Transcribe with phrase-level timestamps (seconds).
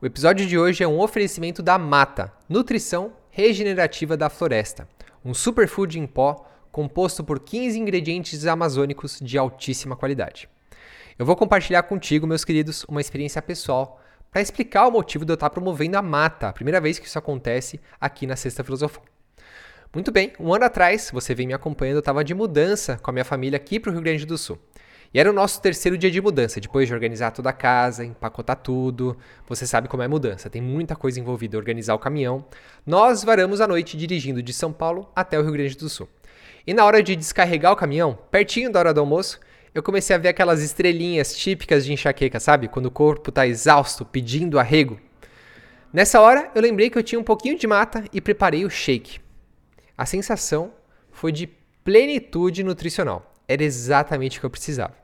[0.00, 4.88] O episódio de hoje é um oferecimento da Mata, nutrição regenerativa da floresta,
[5.24, 10.48] um superfood em pó composto por 15 ingredientes amazônicos de altíssima qualidade.
[11.18, 14.00] Eu vou compartilhar contigo, meus queridos, uma experiência pessoal
[14.30, 17.18] para explicar o motivo de eu estar promovendo a Mata, a primeira vez que isso
[17.18, 19.02] acontece aqui na Sexta Filosofal.
[19.92, 23.12] Muito bem, um ano atrás, você vem me acompanhando, eu estava de mudança com a
[23.12, 24.60] minha família aqui para o Rio Grande do Sul.
[25.12, 28.56] E era o nosso terceiro dia de mudança, depois de organizar toda a casa, empacotar
[28.56, 29.16] tudo.
[29.46, 32.44] Você sabe como é mudança, tem muita coisa envolvida, organizar o caminhão.
[32.84, 36.08] Nós varamos a noite dirigindo de São Paulo até o Rio Grande do Sul.
[36.66, 39.40] E na hora de descarregar o caminhão, pertinho da hora do almoço,
[39.74, 42.68] eu comecei a ver aquelas estrelinhas típicas de enxaqueca, sabe?
[42.68, 44.98] Quando o corpo está exausto, pedindo arrego.
[45.90, 49.20] Nessa hora, eu lembrei que eu tinha um pouquinho de mata e preparei o shake.
[49.96, 50.72] A sensação
[51.10, 51.46] foi de
[51.82, 53.37] plenitude nutricional.
[53.48, 54.94] Era exatamente o que eu precisava.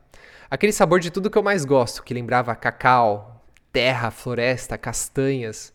[0.51, 5.73] Aquele sabor de tudo que eu mais gosto, que lembrava cacau, terra, floresta, castanhas.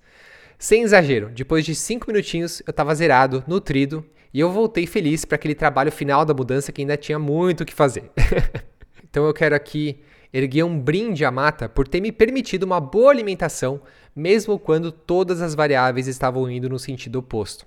[0.60, 5.36] Sem exagero, depois de 5 minutinhos eu estava zerado, nutrido e eu voltei feliz para
[5.36, 8.12] aquele trabalho final da mudança que ainda tinha muito o que fazer.
[9.04, 10.02] então eu quero aqui
[10.32, 13.82] erguer um brinde à mata por ter me permitido uma boa alimentação,
[14.16, 17.66] mesmo quando todas as variáveis estavam indo no sentido oposto.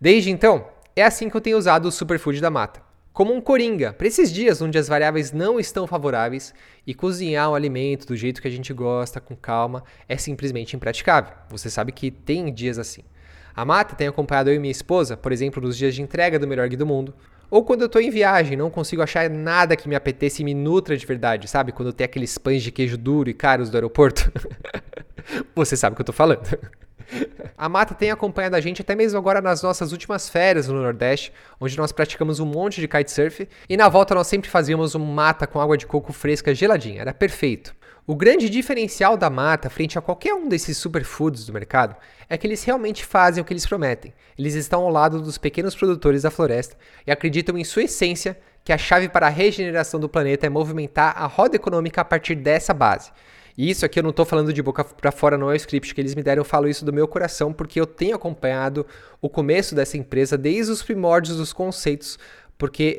[0.00, 0.66] Desde então,
[0.96, 2.82] é assim que eu tenho usado o superfood da mata
[3.14, 6.52] como um coringa para esses dias onde as variáveis não estão favoráveis
[6.84, 11.32] e cozinhar um alimento do jeito que a gente gosta, com calma, é simplesmente impraticável.
[11.48, 13.02] Você sabe que tem dias assim.
[13.54, 16.48] A Mata tem acompanhado eu e minha esposa, por exemplo, nos dias de entrega do
[16.48, 17.14] melhor guia do mundo,
[17.48, 20.52] ou quando eu estou em viagem, não consigo achar nada que me apetece e me
[20.52, 21.70] nutra de verdade, sabe?
[21.70, 24.32] Quando tem aqueles pães de queijo duro e caros do aeroporto.
[25.54, 26.42] Você sabe o que eu estou falando.
[27.56, 31.32] A Mata tem acompanhado a gente até mesmo agora nas nossas últimas férias no Nordeste,
[31.60, 35.46] onde nós praticamos um monte de kitesurf e na volta nós sempre fazíamos um mata
[35.46, 37.74] com água de coco fresca geladinha, era perfeito.
[38.06, 41.96] O grande diferencial da mata frente a qualquer um desses superfoods do mercado
[42.28, 44.12] é que eles realmente fazem o que eles prometem.
[44.38, 48.74] Eles estão ao lado dos pequenos produtores da floresta e acreditam em sua essência que
[48.74, 52.74] a chave para a regeneração do planeta é movimentar a roda econômica a partir dessa
[52.74, 53.10] base.
[53.56, 55.94] E isso aqui eu não estou falando de boca para fora, não é o script
[55.94, 58.84] que eles me deram, eu falo isso do meu coração porque eu tenho acompanhado
[59.20, 62.18] o começo dessa empresa desde os primórdios dos conceitos
[62.56, 62.96] porque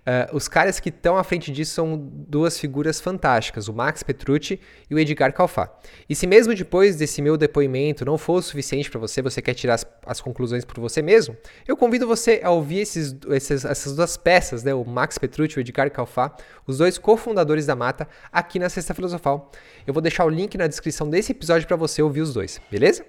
[0.00, 4.60] uh, os caras que estão à frente disso são duas figuras fantásticas, o Max Petrucci
[4.90, 5.72] e o Edgar Calfá.
[6.08, 9.54] E se mesmo depois desse meu depoimento não for o suficiente para você, você quer
[9.54, 11.36] tirar as, as, conclusões por você mesmo,
[11.66, 15.58] eu convido você a ouvir esses, esses, essas duas peças, né, o Max Petrucci e
[15.58, 16.34] o Edgar Calfá,
[16.66, 19.50] os dois cofundadores da Mata, aqui na Sexta Filosofal.
[19.86, 23.04] Eu vou deixar o link na descrição desse episódio para você ouvir os dois, beleza?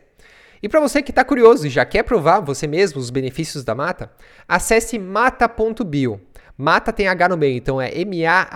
[0.64, 3.76] E para você que está curioso e já quer provar você mesmo os benefícios da
[3.76, 4.10] mata,
[4.48, 6.22] acesse mata.bio.
[6.58, 8.48] Mata tem H no meio, então é M-A-H-T-A.bio,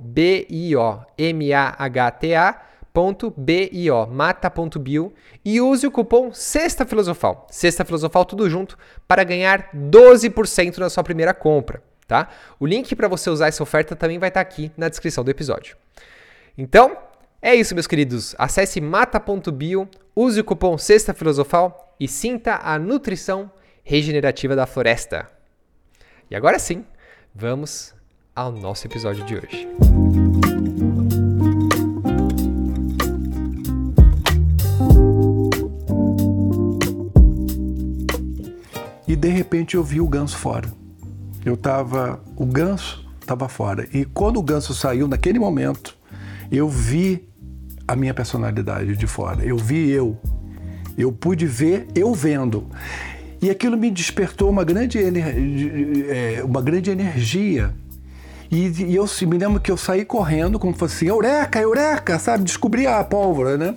[0.00, 2.46] B-I-O, M-A-H-T-A.bio,
[4.08, 5.12] mata.bio
[5.44, 8.76] e use o cupom Sexta Filosofal, Sexta Filosofal tudo junto,
[9.06, 12.28] para ganhar 12% na sua primeira compra, tá?
[12.58, 15.30] O link para você usar essa oferta também vai estar tá aqui na descrição do
[15.30, 15.76] episódio.
[16.58, 16.96] Então,
[17.42, 18.36] é isso, meus queridos.
[18.38, 23.50] Acesse mata.bio, use o cupom Sexta Filosofal e sinta a nutrição
[23.82, 25.28] regenerativa da floresta.
[26.30, 26.84] E agora sim,
[27.34, 27.92] vamos
[28.34, 29.68] ao nosso episódio de hoje.
[39.08, 40.72] E de repente eu vi o ganso fora.
[41.44, 43.88] Eu tava, o ganso estava fora.
[43.92, 45.98] E quando o ganso saiu naquele momento,
[46.52, 47.31] eu vi
[47.86, 49.44] a minha personalidade de fora.
[49.44, 50.18] Eu vi eu.
[50.96, 52.66] Eu pude ver eu vendo.
[53.40, 54.98] E aquilo me despertou uma grande,
[56.08, 57.74] é, uma grande energia.
[58.50, 62.44] E, e, eu me lembro que eu saí correndo, como fosse assim, eureka, eureka, sabe?
[62.44, 63.74] Descobri a pólvora, né?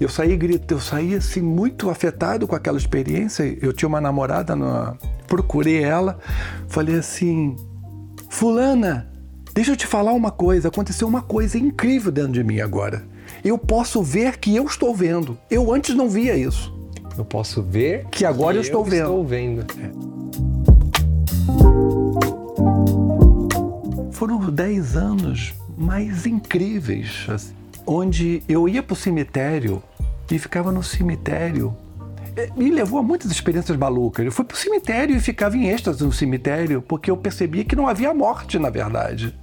[0.00, 3.42] Eu saí grito, eu saí assim muito afetado com aquela experiência.
[3.60, 4.96] Eu tinha uma namorada, no,
[5.26, 6.18] procurei ela,
[6.68, 7.56] falei assim,
[8.30, 9.10] fulana,
[9.52, 13.56] deixa eu te falar uma coisa, aconteceu uma coisa incrível dentro de mim agora eu
[13.58, 15.38] posso ver que eu estou vendo.
[15.50, 16.74] Eu antes não via isso.
[17.16, 19.02] Eu posso ver que agora que eu estou eu vendo.
[19.02, 19.66] Estou vendo.
[19.80, 19.90] É.
[24.12, 27.54] Foram dez anos mais incríveis, assim,
[27.86, 29.82] onde eu ia para o cemitério
[30.30, 31.76] e ficava no cemitério
[32.36, 34.24] é, me levou a muitas experiências malucas.
[34.24, 37.76] Eu fui para o cemitério e ficava em êxtase no cemitério, porque eu percebia que
[37.76, 39.38] não havia morte, na verdade.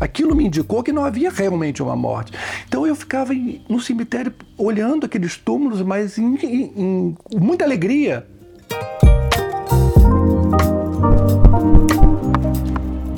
[0.00, 2.32] Aquilo me indicou que não havia realmente uma morte.
[2.66, 8.26] Então eu ficava em, no cemitério olhando aqueles túmulos, mas em, em, em muita alegria.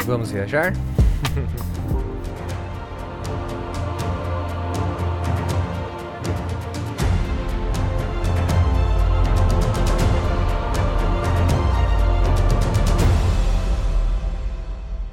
[0.07, 0.73] Vamos viajar?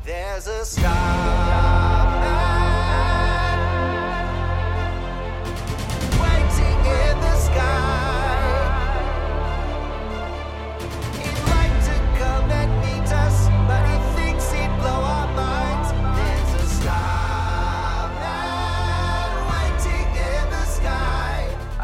[0.04, 1.56] There's a.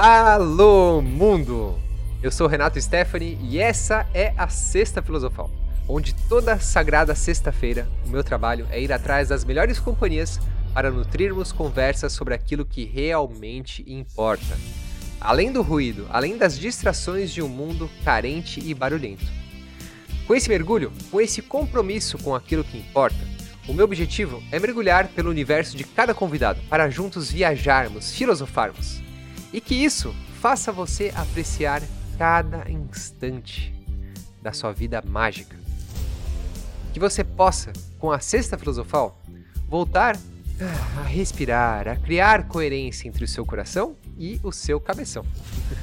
[0.06, 1.80] Alô, mundo!
[2.22, 5.50] Eu sou Renato Stephanie e essa é a Sexta Filosofal,
[5.88, 10.42] onde toda sagrada sexta-feira o meu trabalho é ir atrás das melhores companhias
[10.74, 14.58] para nutrirmos conversas sobre aquilo que realmente importa.
[15.22, 19.24] Além do ruído, além das distrações de um mundo carente e barulhento.
[20.28, 23.26] Com esse mergulho, com esse compromisso com aquilo que importa,
[23.70, 29.02] o meu objetivo é mergulhar pelo universo de cada convidado para juntos viajarmos, filosofarmos
[29.54, 31.82] e que isso faça você apreciar
[32.18, 33.74] cada instante
[34.42, 35.56] da sua vida mágica.
[36.92, 39.22] Que você possa, com a Sexta Filosofal,
[39.70, 40.18] voltar
[40.98, 45.24] a respirar, a criar coerência entre o seu coração e o seu cabeção.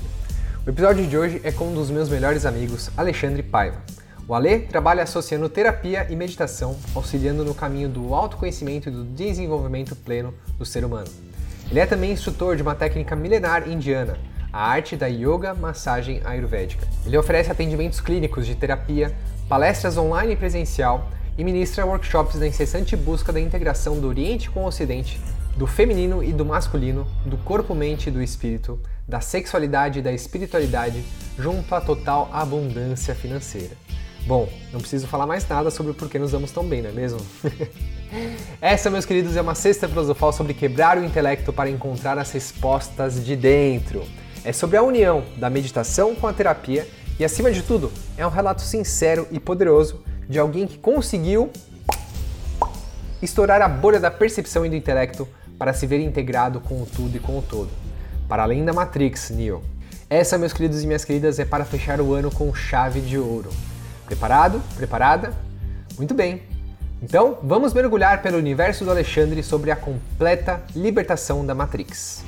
[0.67, 3.83] o episódio de hoje é com um dos meus melhores amigos, Alexandre Paiva.
[4.29, 9.97] O Ale trabalha associando terapia e meditação, auxiliando no caminho do autoconhecimento e do desenvolvimento
[9.97, 11.09] pleno do ser humano.
[11.71, 14.19] Ele é também instrutor de uma técnica milenar indiana,
[14.53, 16.85] a arte da yoga massagem ayurvédica.
[17.07, 19.15] Ele oferece atendimentos clínicos de terapia,
[19.49, 21.09] palestras online e presencial
[21.39, 25.21] e ministra workshops na incessante busca da integração do Oriente com o Ocidente,
[25.57, 31.05] do feminino e do masculino, do corpo-mente e do espírito, da sexualidade e da espiritualidade,
[31.39, 33.77] junto à total abundância financeira.
[34.27, 36.93] Bom, não preciso falar mais nada sobre por que nos damos tão bem, não é
[36.93, 37.21] mesmo?
[38.61, 43.25] Essa, meus queridos, é uma cesta filosofal sobre quebrar o intelecto para encontrar as respostas
[43.25, 44.05] de dentro.
[44.45, 46.87] É sobre a união da meditação com a terapia
[47.19, 51.51] e, acima de tudo, é um relato sincero e poderoso de alguém que conseguiu
[53.23, 55.29] estourar a bolha da percepção e do intelecto
[55.59, 57.71] para se ver integrado com o tudo e com o todo.
[58.29, 59.63] Para além da Matrix, Neo.
[60.09, 63.51] Essa, meus queridos e minhas queridas, é para fechar o ano com chave de ouro.
[64.07, 64.63] Preparado?
[64.77, 65.35] Preparada?
[65.99, 66.60] Muito bem.
[67.03, 72.23] Então, vamos mergulhar pelo universo do Alexandre sobre a completa libertação da Matrix.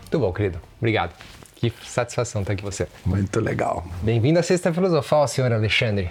[0.00, 0.58] Muito bom, querido.
[0.78, 1.12] Obrigado.
[1.56, 2.88] Que satisfação estar aqui com você.
[3.04, 3.86] Muito legal.
[4.00, 6.10] Bem-vindo à Sexta Filosofal, senhor Alexandre.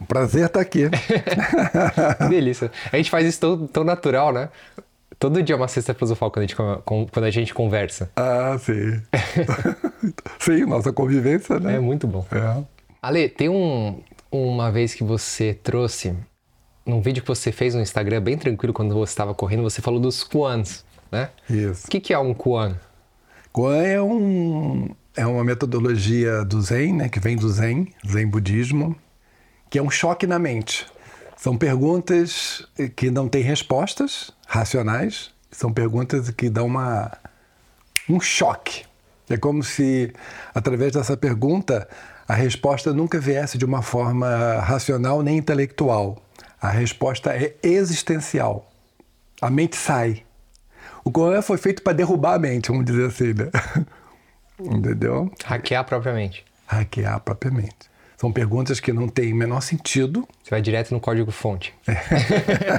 [0.00, 0.88] Um prazer estar aqui.
[2.30, 2.70] delícia.
[2.92, 4.50] A gente faz isso tão, tão natural, né?
[5.24, 6.54] Todo dia é uma sexta filosofal quando a gente,
[6.84, 8.10] quando a gente conversa.
[8.14, 9.00] Ah, sim.
[10.38, 11.76] sim, nossa convivência, né?
[11.76, 12.26] É muito bom.
[12.30, 12.62] É.
[13.00, 16.14] Ale, tem um, uma vez que você trouxe,
[16.84, 19.98] num vídeo que você fez no Instagram, bem tranquilo, quando você estava correndo, você falou
[19.98, 21.30] dos Kuans, né?
[21.48, 21.86] Isso.
[21.86, 22.76] O que, que é um Kuan?
[23.50, 27.08] Kuan é, um, é uma metodologia do Zen, né?
[27.08, 28.94] Que vem do Zen, Zen budismo,
[29.70, 30.86] que é um choque na mente.
[31.34, 37.12] São perguntas que não têm respostas racionais, são perguntas que dão uma,
[38.08, 38.84] um choque.
[39.28, 40.12] É como se,
[40.54, 41.88] através dessa pergunta,
[42.28, 46.22] a resposta nunca viesse de uma forma racional nem intelectual.
[46.60, 48.70] A resposta é existencial.
[49.40, 50.24] A mente sai.
[51.04, 53.50] O Corão foi feito para derrubar a mente, vamos dizer assim, né?
[54.58, 55.30] Entendeu?
[55.44, 56.44] Hackear a própria mente.
[56.66, 57.93] Hackear a própria mente.
[58.24, 60.26] São perguntas que não têm o menor sentido.
[60.42, 61.74] Você vai direto no código-fonte.
[61.86, 61.92] É.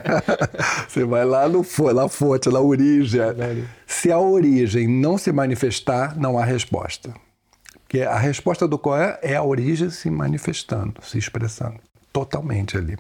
[0.90, 3.22] Você vai lá no na fonte, na origem.
[3.86, 7.14] Se a origem não se manifestar, não há resposta.
[7.84, 11.76] Porque a resposta do Coé é a origem se manifestando, se expressando.
[12.12, 12.98] Totalmente ali.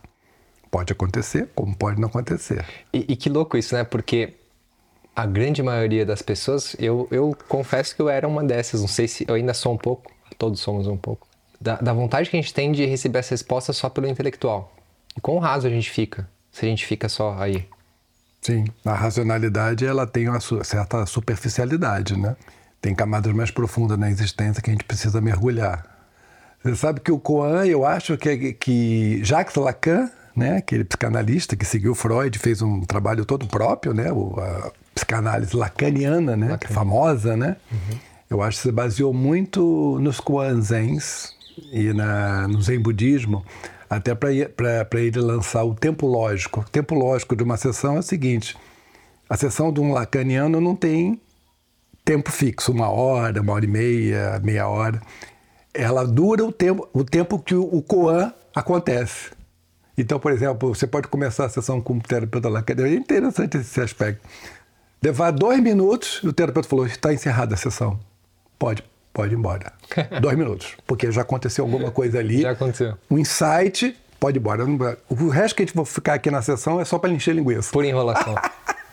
[0.69, 2.63] Pode acontecer, como pode não acontecer.
[2.93, 3.83] E, e que louco isso, né?
[3.83, 4.35] Porque
[5.15, 8.81] a grande maioria das pessoas, eu, eu confesso que eu era uma dessas.
[8.81, 11.27] Não sei se eu ainda sou um pouco, todos somos um pouco
[11.59, 14.73] da, da vontade que a gente tem de receber essa resposta só pelo intelectual.
[15.15, 17.67] E quão raso a gente fica se a gente fica só aí?
[18.41, 22.35] Sim, a racionalidade ela tem uma certa superficialidade, né?
[22.79, 25.83] Tem camadas mais profundas na existência que a gente precisa mergulhar.
[26.63, 31.65] Você sabe que o Coan, eu acho que, que Jacques Lacan, né, aquele psicanalista que
[31.65, 36.73] seguiu Freud, fez um trabalho todo próprio, né, a psicanálise lacaniana, né, Lacan.
[36.73, 37.57] famosa, né?
[37.71, 37.99] Uhum.
[38.29, 41.34] Eu acho que se baseou muito nos Kuanzens,
[41.71, 43.45] e na, no Zen Budismo,
[43.89, 46.61] até para ele lançar o tempo lógico.
[46.61, 48.57] O tempo lógico de uma sessão é o seguinte:
[49.29, 51.19] a sessão de um lacaniano não tem
[52.03, 55.01] tempo fixo, uma hora, uma hora e meia, meia hora.
[55.73, 59.31] Ela dura o tempo, o tempo que o, Koan acontece.
[59.97, 62.93] Então, por exemplo, você pode começar a sessão com o terapeuta lacaniano.
[62.93, 64.25] É interessante esse aspecto.
[65.03, 67.99] Levar dois minutos, o terapeuta falou: está encerrada a sessão.
[68.57, 68.83] Pode
[69.15, 69.71] pode ir embora.
[70.21, 70.73] Dois minutos.
[70.85, 72.41] Porque já aconteceu alguma coisa ali.
[72.41, 72.95] Já aconteceu.
[73.09, 74.97] Um insight, pode ir embora.
[75.09, 77.71] O resto que a gente vai ficar aqui na sessão é só para encher linguiça.
[77.71, 78.35] Por enrolação.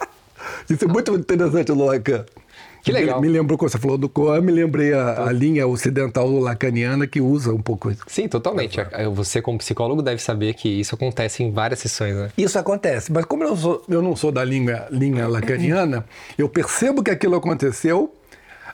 [0.70, 2.24] Isso é muito interessante, Lacan.
[2.84, 3.20] Que legal.
[3.20, 7.06] Me, me lembrou quando você falou do Koan, me lembrei a, a linha ocidental lacaniana
[7.06, 8.02] que usa um pouco isso.
[8.08, 8.76] Sim, totalmente.
[9.14, 12.30] Você, como psicólogo, deve saber que isso acontece em várias sessões, né?
[12.36, 16.04] Isso acontece, mas como eu, sou, eu não sou da linha, linha lacaniana,
[16.36, 18.12] eu percebo que aquilo aconteceu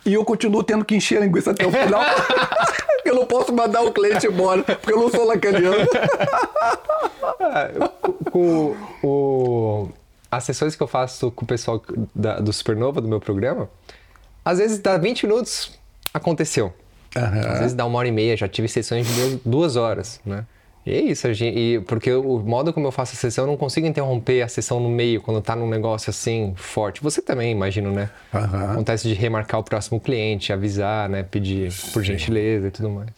[0.08, 2.00] e eu continuo tendo que encher a linguiça até o final.
[3.04, 5.86] eu não posso mandar o cliente embora, porque eu não sou lacaniano.
[8.30, 9.88] com o,
[10.30, 11.82] as sessões que eu faço com o pessoal
[12.14, 13.68] da, do Supernova, do meu programa,
[14.44, 15.78] às vezes dá 20 minutos,
[16.12, 16.72] aconteceu.
[17.16, 17.52] Uhum.
[17.52, 20.44] Às vezes dá uma hora e meia, já tive sessões de duas horas, né?
[20.88, 23.58] E é isso, gente, e porque o modo como eu faço a sessão, eu não
[23.58, 27.02] consigo interromper a sessão no meio, quando tá num negócio assim forte.
[27.02, 28.08] Você também, imagino, né?
[28.32, 28.72] Uhum.
[28.72, 31.22] Acontece de remarcar o próximo cliente, avisar, né?
[31.22, 32.12] Pedir por Sim.
[32.12, 33.10] gentileza e tudo mais.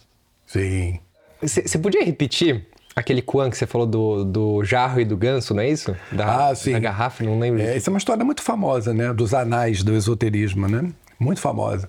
[0.45, 0.99] Sim.
[1.41, 5.63] Você podia repetir aquele Kwan que você falou do, do jarro e do ganso, não
[5.63, 5.95] é isso?
[6.11, 6.73] Da, ah, sim.
[6.73, 7.61] Da garrafa, não lembro.
[7.61, 9.13] É, essa é uma história muito famosa, né?
[9.13, 10.91] Dos anais do esoterismo, né?
[11.17, 11.87] Muito famosa.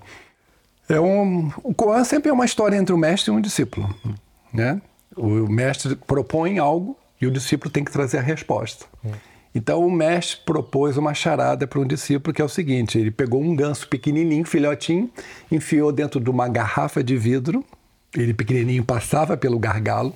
[0.88, 3.92] É um, o Koan sempre é uma história entre o mestre e um discípulo,
[4.52, 4.80] né?
[5.16, 8.86] O mestre propõe algo e o discípulo tem que trazer a resposta.
[9.04, 9.12] Hum.
[9.54, 13.42] Então o mestre propôs uma charada para um discípulo que é o seguinte: ele pegou
[13.42, 15.10] um ganso pequenininho, filhotinho,
[15.50, 17.64] enfiou dentro de uma garrafa de vidro.
[18.16, 20.14] Ele pequenininho passava pelo gargalo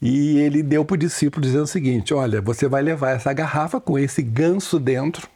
[0.00, 3.80] e ele deu para o discípulo dizendo o seguinte: Olha, você vai levar essa garrafa
[3.80, 5.28] com esse ganso dentro,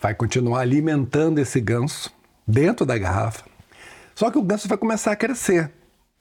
[0.00, 2.12] vai continuar alimentando esse ganso
[2.46, 3.44] dentro da garrafa.
[4.14, 5.70] Só que o ganso vai começar a crescer.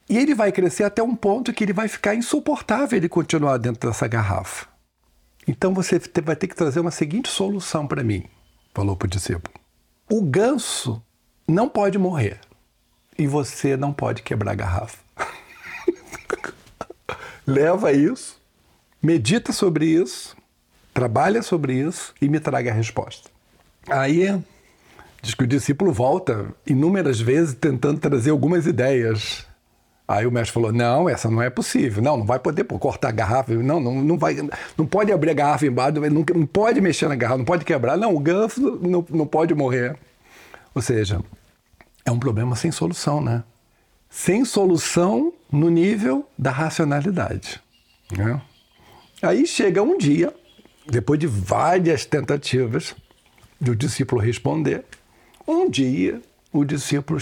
[0.09, 3.87] E ele vai crescer até um ponto que ele vai ficar insuportável ele continuar dentro
[3.87, 4.65] dessa garrafa.
[5.47, 8.25] Então você vai ter que trazer uma seguinte solução para mim,
[8.73, 9.53] falou para o discípulo.
[10.09, 10.99] O ganso
[11.47, 12.39] não pode morrer
[13.17, 14.97] e você não pode quebrar a garrafa.
[17.45, 18.41] Leva isso,
[19.01, 20.35] medita sobre isso,
[20.91, 23.29] trabalha sobre isso e me traga a resposta.
[23.87, 24.41] Aí
[25.21, 29.47] diz que o discípulo volta inúmeras vezes tentando trazer algumas ideias
[30.09, 32.01] Aí o mestre falou: não, essa não é possível.
[32.01, 33.53] Não, não vai poder pô, cortar a garrafa.
[33.53, 34.35] Não, não, não, vai,
[34.75, 37.95] não pode abrir a garrafa embaixo, não, não pode mexer na garrafa, não pode quebrar.
[37.95, 39.95] Não, o ganso não, não pode morrer.
[40.73, 41.21] Ou seja,
[42.03, 43.43] é um problema sem solução, né?
[44.09, 47.61] Sem solução no nível da racionalidade.
[48.11, 48.41] Né?
[49.21, 50.33] Aí chega um dia,
[50.87, 52.95] depois de várias tentativas
[53.61, 54.85] do discípulo responder,
[55.47, 56.19] um dia
[56.51, 57.19] o discípulo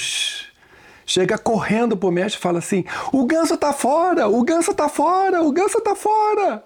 [1.07, 5.41] chega correndo pro mestre e fala assim: o ganso tá fora, o ganso tá fora,
[5.41, 6.63] o ganso tá fora.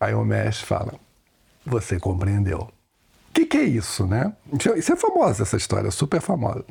[0.00, 0.94] Aí o mestre fala:
[1.64, 2.68] você compreendeu.
[3.28, 4.32] O que, que é isso, né?
[4.76, 6.64] Isso é famosa, essa história, super famosa.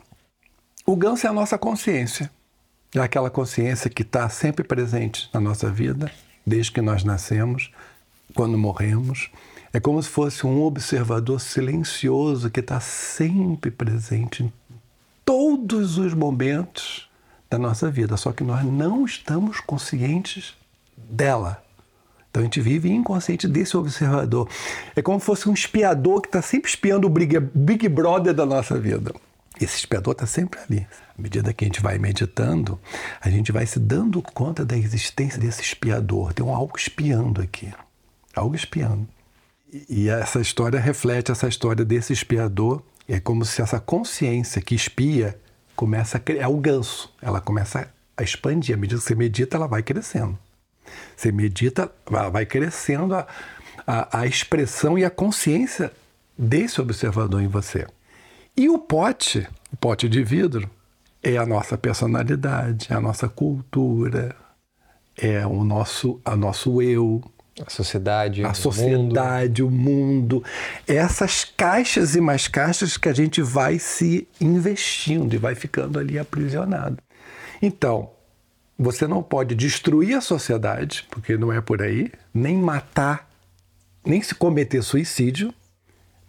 [0.85, 2.29] O ganso é a nossa consciência.
[2.93, 6.11] É aquela consciência que está sempre presente na nossa vida,
[6.45, 7.71] desde que nós nascemos,
[8.35, 9.29] quando morremos.
[9.71, 14.51] É como se fosse um observador silencioso que está sempre presente em
[15.29, 17.07] todos os momentos
[17.47, 20.55] da nossa vida, só que nós não estamos conscientes
[20.97, 21.63] dela.
[22.31, 24.49] Então a gente vive inconsciente desse observador.
[24.95, 28.79] É como se fosse um espiador que está sempre espiando o Big, Brother da nossa
[28.79, 29.13] vida.
[29.61, 30.87] Esse espiador está sempre ali.
[31.15, 32.79] À medida que a gente vai meditando,
[33.21, 36.33] a gente vai se dando conta da existência desse espiador.
[36.33, 37.71] Tem um algo espiando aqui.
[38.35, 39.07] Algo espiando.
[39.87, 45.39] E essa história reflete essa história desse espiador é como se essa consciência que espia
[45.75, 48.75] começa a criar, é o ganso, ela começa a expandir.
[48.75, 50.37] À medida que você medita, ela vai crescendo.
[51.15, 53.27] Você medita, ela vai crescendo a,
[53.87, 55.91] a, a expressão e a consciência
[56.37, 57.87] desse observador em você.
[58.55, 60.69] E o pote, o pote de vidro,
[61.23, 64.35] é a nossa personalidade, é a nossa cultura,
[65.17, 67.23] é o nosso, a nosso eu,
[67.65, 68.43] a sociedade.
[68.43, 69.73] A sociedade, mundo.
[69.73, 70.43] o mundo.
[70.87, 76.17] Essas caixas e mais caixas que a gente vai se investindo e vai ficando ali
[76.17, 76.97] aprisionado.
[77.61, 78.11] Então,
[78.77, 83.29] você não pode destruir a sociedade, porque não é por aí, nem matar,
[84.05, 85.53] nem se cometer suicídio,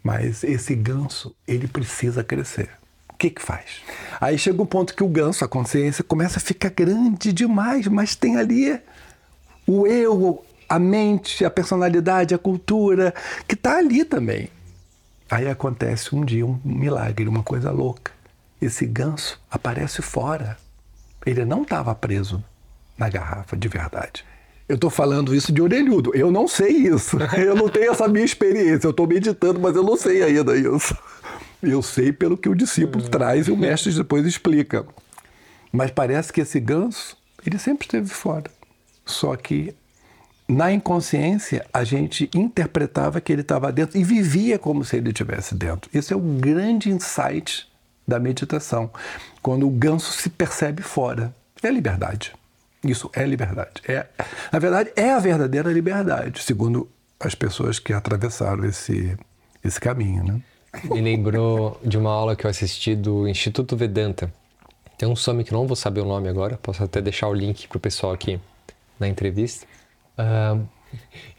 [0.03, 2.69] mas esse ganso, ele precisa crescer.
[3.07, 3.81] O que que faz?
[4.19, 8.15] Aí chega um ponto que o ganso, a consciência, começa a ficar grande demais, mas
[8.15, 8.81] tem ali
[9.65, 13.13] o eu, a mente, a personalidade, a cultura,
[13.45, 14.47] que está ali também.
[15.29, 18.13] Aí acontece um dia um milagre, uma coisa louca.
[18.61, 20.57] Esse ganso aparece fora.
[21.25, 22.41] Ele não estava preso
[22.97, 24.23] na garrafa de verdade.
[24.69, 26.15] Eu estou falando isso de orelhudo.
[26.15, 27.17] Eu não sei isso.
[27.37, 28.87] Eu não tenho essa minha experiência.
[28.87, 30.97] Eu estou meditando, mas eu não sei ainda isso.
[31.61, 34.85] Eu sei pelo que o discípulo traz e o mestre depois explica.
[35.69, 38.49] Mas parece que esse ganso, ele sempre esteve fora.
[39.05, 39.75] Só que
[40.51, 45.55] na inconsciência, a gente interpretava que ele estava dentro e vivia como se ele estivesse
[45.55, 45.89] dentro.
[45.93, 47.69] Esse é o grande insight
[48.05, 48.91] da meditação.
[49.41, 51.33] Quando o ganso se percebe fora.
[51.63, 52.33] É liberdade.
[52.83, 53.81] Isso é liberdade.
[53.87, 54.05] É,
[54.51, 59.15] na verdade, é a verdadeira liberdade, segundo as pessoas que atravessaram esse,
[59.63, 60.21] esse caminho.
[60.21, 60.41] Né?
[60.83, 64.33] Me lembrou de uma aula que eu assisti do Instituto Vedanta.
[64.97, 67.69] Tem um some que não vou saber o nome agora, posso até deixar o link
[67.69, 68.37] para o pessoal aqui
[68.99, 69.65] na entrevista.
[70.17, 70.65] Uh,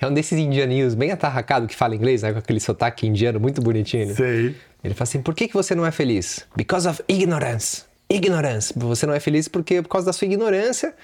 [0.00, 3.60] é um desses indianinhos bem atarracado que fala inglês, né, com aquele sotaque indiano muito
[3.60, 4.08] bonitinho.
[4.08, 4.14] Né?
[4.14, 4.56] Sei.
[4.82, 6.46] Ele fala assim: por que, que você não é feliz?
[6.56, 7.84] Because of ignorance.
[8.08, 8.72] Ignorance.
[8.76, 10.94] Você não é feliz porque por causa da sua ignorância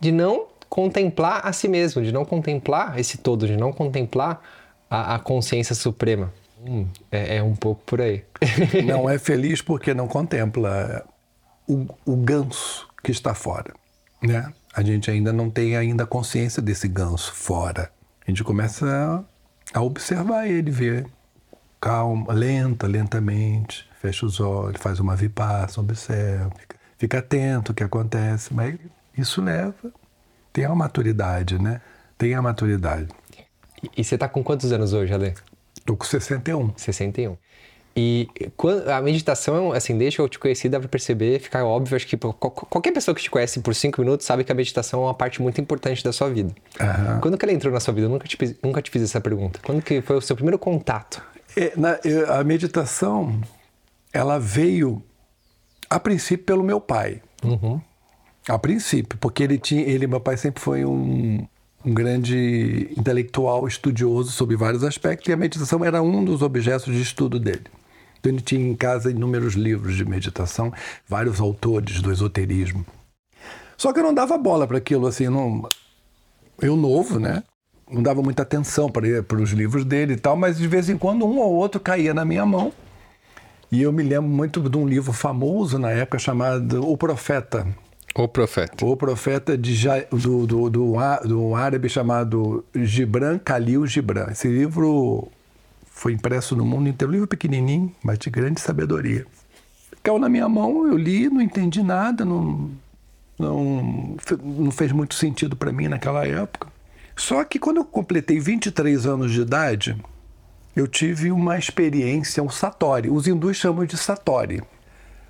[0.00, 4.40] de não contemplar a si mesmo, de não contemplar esse todo, de não contemplar
[4.88, 6.32] a, a consciência suprema.
[6.64, 8.24] Hum, é, é, um pouco por aí.
[8.84, 11.04] não é feliz porque não contempla
[11.68, 13.74] o, o ganso que está fora,
[14.26, 14.52] né?
[14.74, 17.90] A gente ainda não tem ainda consciência desse ganso fora.
[18.26, 18.86] A gente começa
[19.74, 21.06] a, a observar ele, ver
[21.80, 27.84] calma, lenta, lentamente, fecha os olhos, faz uma vipassana, observa, fica, fica atento ao que
[27.84, 28.76] acontece, mas
[29.16, 29.92] isso leva,
[30.52, 31.80] tem a maturidade, né?
[32.18, 33.08] Tem a maturidade.
[33.82, 35.34] E, e você está com quantos anos hoje, Ale?
[35.84, 36.72] Tô com 61.
[36.76, 37.36] 61.
[37.98, 38.28] E
[38.92, 42.14] a meditação, assim, desde que eu te conheci, dá pra perceber, fica óbvio, acho que
[42.18, 45.40] qualquer pessoa que te conhece por cinco minutos sabe que a meditação é uma parte
[45.40, 46.54] muito importante da sua vida.
[46.78, 47.20] Uhum.
[47.20, 48.06] Quando que ela entrou na sua vida?
[48.06, 49.60] Eu nunca te, nunca te fiz essa pergunta.
[49.64, 51.22] Quando que foi o seu primeiro contato?
[51.56, 51.98] É, na,
[52.38, 53.40] a meditação,
[54.12, 55.02] ela veio,
[55.88, 57.22] a princípio, pelo meu pai.
[57.42, 57.80] Uhum.
[58.46, 61.46] A princípio, porque ele tinha, ele, meu pai sempre foi um,
[61.82, 67.00] um grande intelectual estudioso sobre vários aspectos e a meditação era um dos objetos de
[67.00, 67.64] estudo dele.
[68.26, 70.72] Então ele tinha em casa inúmeros livros de meditação,
[71.06, 72.84] vários autores do esoterismo.
[73.76, 75.68] Só que eu não dava bola para aquilo, assim, não...
[76.60, 77.44] eu novo, né?
[77.88, 80.98] Não dava muita atenção para, para os livros dele e tal, mas de vez em
[80.98, 82.72] quando um ou outro caía na minha mão.
[83.70, 87.64] E eu me lembro muito de um livro famoso na época chamado O Profeta.
[88.12, 88.84] O Profeta.
[88.84, 94.26] O Profeta de, do, do, do, do árabe chamado Gibran Khalil Gibran.
[94.32, 95.30] Esse livro
[95.96, 99.26] foi impresso no mundo inteiro, um livro pequenininho, mas de grande sabedoria.
[100.02, 102.70] Caiu na minha mão, eu li, não entendi nada, não,
[103.38, 106.68] não, não fez muito sentido para mim naquela época.
[107.16, 109.96] Só que quando eu completei 23 anos de idade,
[110.76, 113.08] eu tive uma experiência, um satori.
[113.08, 114.60] Os hindus chamam de satori.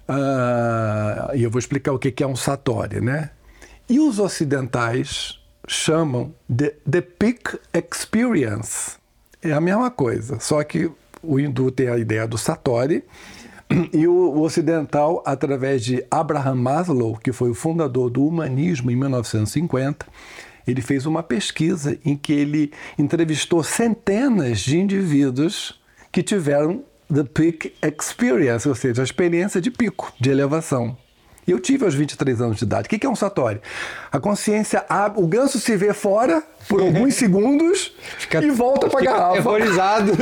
[0.09, 3.31] Uh, e eu vou explicar o que é um satori, né?
[3.89, 9.06] E os ocidentais chamam de The Peak Experience.
[9.43, 10.91] É a mesma coisa, só que
[11.23, 13.05] o hindu tem a ideia do Satori
[13.93, 20.07] e o, ocidental, através de Abraham Maslow, que foi o fundador do humanismo em 1950,
[20.67, 27.73] ele fez uma pesquisa em que ele entrevistou centenas de indivíduos que tiveram the peak
[27.83, 30.97] experience, ou seja, a experiência de pico, de elevação.
[31.47, 32.87] Eu tive aos 23 anos de idade.
[32.87, 33.61] O que é um satori?
[34.11, 39.01] A consciência abre, o ganso se vê fora por alguns segundos fica, e volta pra
[39.01, 39.35] garrafa.
[39.35, 40.13] Terrorizado.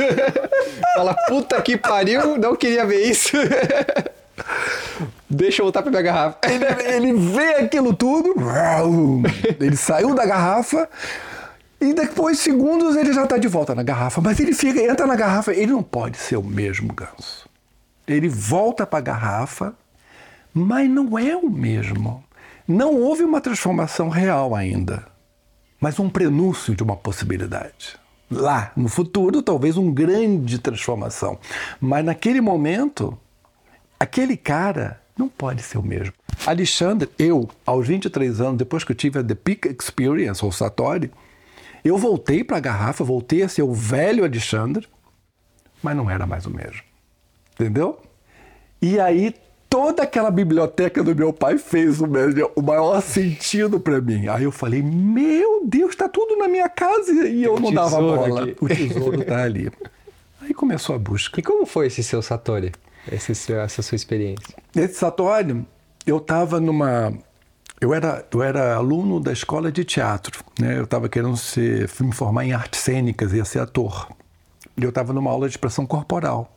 [0.95, 3.35] Fala, puta que pariu, não queria ver isso.
[5.27, 6.37] Deixa eu voltar pra minha garrafa.
[6.43, 8.35] Ele, ele vê aquilo tudo,
[9.59, 10.87] ele saiu da garrafa,
[11.81, 14.21] e depois, segundos, ele já está de volta na garrafa.
[14.21, 17.49] Mas ele fica, entra na garrafa, ele não pode ser o mesmo ganso.
[18.07, 19.73] Ele volta para a garrafa
[20.57, 22.23] mas não é o mesmo.
[22.65, 25.05] Não houve uma transformação real ainda,
[25.81, 27.99] mas um prenúncio de uma possibilidade.
[28.31, 31.37] Lá, no futuro, talvez uma grande transformação.
[31.79, 33.17] Mas naquele momento,
[33.99, 36.13] aquele cara não pode ser o mesmo.
[36.45, 41.11] Alexandre, eu, aos 23 anos, depois que eu tive a The Peak Experience, ou Satori,
[41.83, 44.87] eu voltei para a garrafa, voltei a ser o velho Alexandre,
[45.83, 46.81] mas não era mais o mesmo.
[47.53, 47.99] Entendeu?
[48.81, 49.35] E aí
[49.75, 52.05] toda aquela biblioteca do meu pai fez o,
[52.55, 54.25] o maior sentido para mim.
[54.29, 58.43] Aí eu falei, meu Deus, está tudo na minha casa e eu não dava bola.
[58.43, 58.55] Aqui.
[58.61, 59.69] O tesouro está ali.
[60.41, 61.41] Aí começou a busca.
[61.41, 62.71] E como foi esse seu Satori?
[63.11, 64.55] Esse, essa sua experiência?
[64.73, 65.67] Esse Satori,
[66.07, 67.11] eu estava numa...
[67.81, 70.79] Eu era, eu era aluno da escola de teatro, né?
[70.79, 74.07] Eu estava querendo ser, me formar em artes cênicas, ia ser ator.
[74.77, 76.54] E eu estava numa aula de expressão corporal.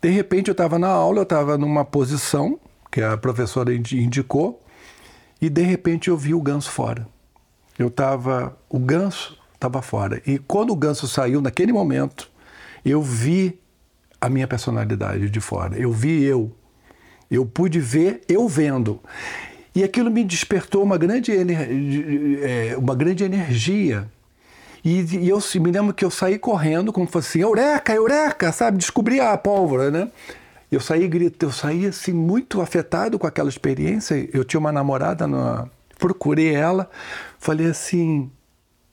[0.00, 2.58] De repente eu estava na aula, eu estava numa posição
[2.90, 4.62] que a professora indicou,
[5.40, 7.06] e de repente eu vi o ganso fora.
[7.78, 10.22] Eu estava, o ganso estava fora.
[10.26, 12.30] E quando o ganso saiu, naquele momento,
[12.84, 13.58] eu vi
[14.20, 15.78] a minha personalidade de fora.
[15.78, 16.52] Eu vi eu.
[17.30, 19.00] Eu pude ver eu vendo.
[19.74, 21.30] E aquilo me despertou uma grande,
[22.42, 24.10] é, uma grande energia
[24.84, 28.52] e, e, eu me lembro que eu saí correndo, como se fosse assim, eureka, eureka,
[28.52, 28.78] sabe?
[28.78, 30.10] Descobri a pólvora, né?
[30.70, 34.28] Eu saí grito, eu saí assim muito afetado com aquela experiência.
[34.32, 36.90] Eu tinha uma namorada, no, procurei ela,
[37.38, 38.30] falei assim: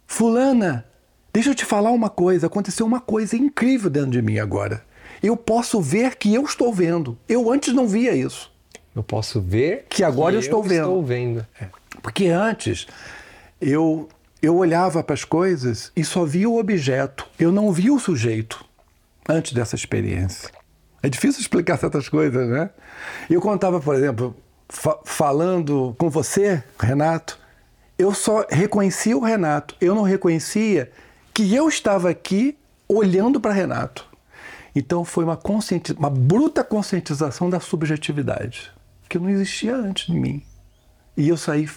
[0.08, 0.86] "Fulana,
[1.34, 4.84] deixa eu te falar uma coisa, aconteceu uma coisa incrível dentro de mim agora.
[5.22, 7.18] Eu posso ver que eu estou vendo.
[7.28, 8.52] Eu antes não via isso.
[8.96, 10.84] Eu posso ver que agora que eu estou eu vendo.
[10.84, 11.48] Estou vendo.
[11.60, 11.68] É.
[12.02, 12.88] Porque antes
[13.60, 14.08] eu
[14.46, 17.28] eu olhava para as coisas e só via o objeto.
[17.40, 18.64] Eu não via o sujeito
[19.28, 20.50] antes dessa experiência.
[21.02, 22.70] É difícil explicar certas coisas, né?
[23.30, 24.36] Eu contava, por exemplo,
[24.70, 27.40] fa falando com você, Renato,
[27.98, 29.76] eu só reconhecia o Renato.
[29.82, 30.92] Eu não reconhecia
[31.34, 34.06] que eu estava aqui olhando para Renato.
[34.76, 35.40] Então foi uma,
[35.98, 38.72] uma bruta conscientização da subjetividade,
[39.10, 40.44] que não existia antes de mim.
[41.18, 41.68] E eu saí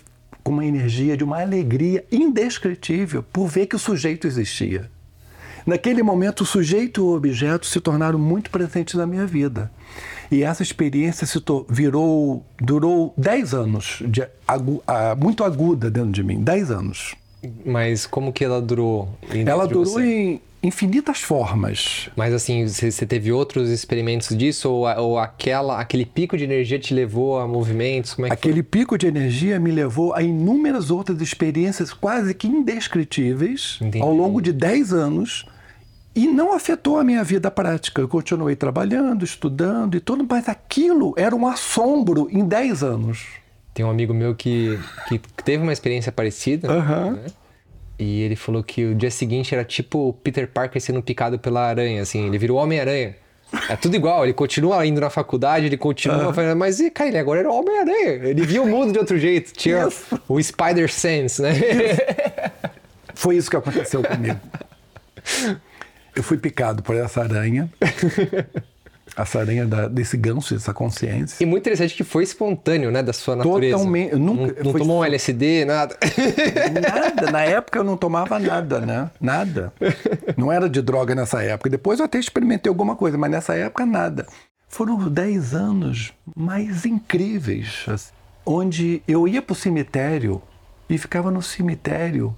[0.48, 4.90] com uma energia de uma alegria indescritível por ver que o sujeito existia.
[5.66, 9.70] Naquele momento, o sujeito e o objeto se tornaram muito presentes na minha vida.
[10.32, 14.82] E essa experiência se virou, durou 10 anos, de, agu,
[15.20, 17.14] muito aguda dentro de mim, 10 anos.
[17.66, 19.06] Mas como que ela durou?
[19.44, 22.10] Ela durou em infinitas formas.
[22.16, 26.92] Mas assim, você teve outros experimentos disso ou, ou aquela, aquele pico de energia te
[26.92, 28.14] levou a movimentos?
[28.14, 28.62] Como é aquele foi?
[28.64, 34.02] pico de energia me levou a inúmeras outras experiências quase que indescritíveis Entendi.
[34.02, 35.46] ao longo de 10 anos
[36.14, 38.02] e não afetou a minha vida prática.
[38.02, 43.26] Eu continuei trabalhando, estudando e tudo, mas aquilo era um assombro em 10 anos.
[43.72, 44.76] Tem um amigo meu que,
[45.08, 46.68] que teve uma experiência parecida.
[46.68, 47.12] Uhum.
[47.12, 47.26] Né?
[47.98, 51.66] E ele falou que o dia seguinte era tipo o Peter Parker sendo picado pela
[51.66, 53.16] aranha, assim, ele virou Homem-Aranha.
[53.68, 57.18] É tudo igual, ele continua indo na faculdade, ele continua falando, mas e, cara, ele
[57.18, 58.28] agora era Homem-Aranha.
[58.28, 59.88] Ele via o mundo de outro jeito, tinha
[60.28, 61.52] o Spider-Sense, né?
[63.14, 64.38] Foi isso que aconteceu comigo.
[66.14, 67.70] Eu fui picado por essa aranha
[69.22, 71.42] essa aranha da, desse ganso, dessa consciência.
[71.42, 73.76] E muito interessante que foi espontâneo, né, da sua natureza.
[73.76, 74.14] Totalmente.
[74.14, 75.96] Nunca, não, não tomou um LSD, nada?
[76.80, 77.30] Nada.
[77.30, 79.10] Na época eu não tomava nada, né?
[79.20, 79.72] Nada.
[80.36, 81.68] Não era de droga nessa época.
[81.68, 84.26] Depois eu até experimentei alguma coisa, mas nessa época nada.
[84.68, 88.12] Foram 10 anos mais incríveis, assim,
[88.44, 90.42] onde eu ia para o cemitério
[90.88, 92.36] e ficava no cemitério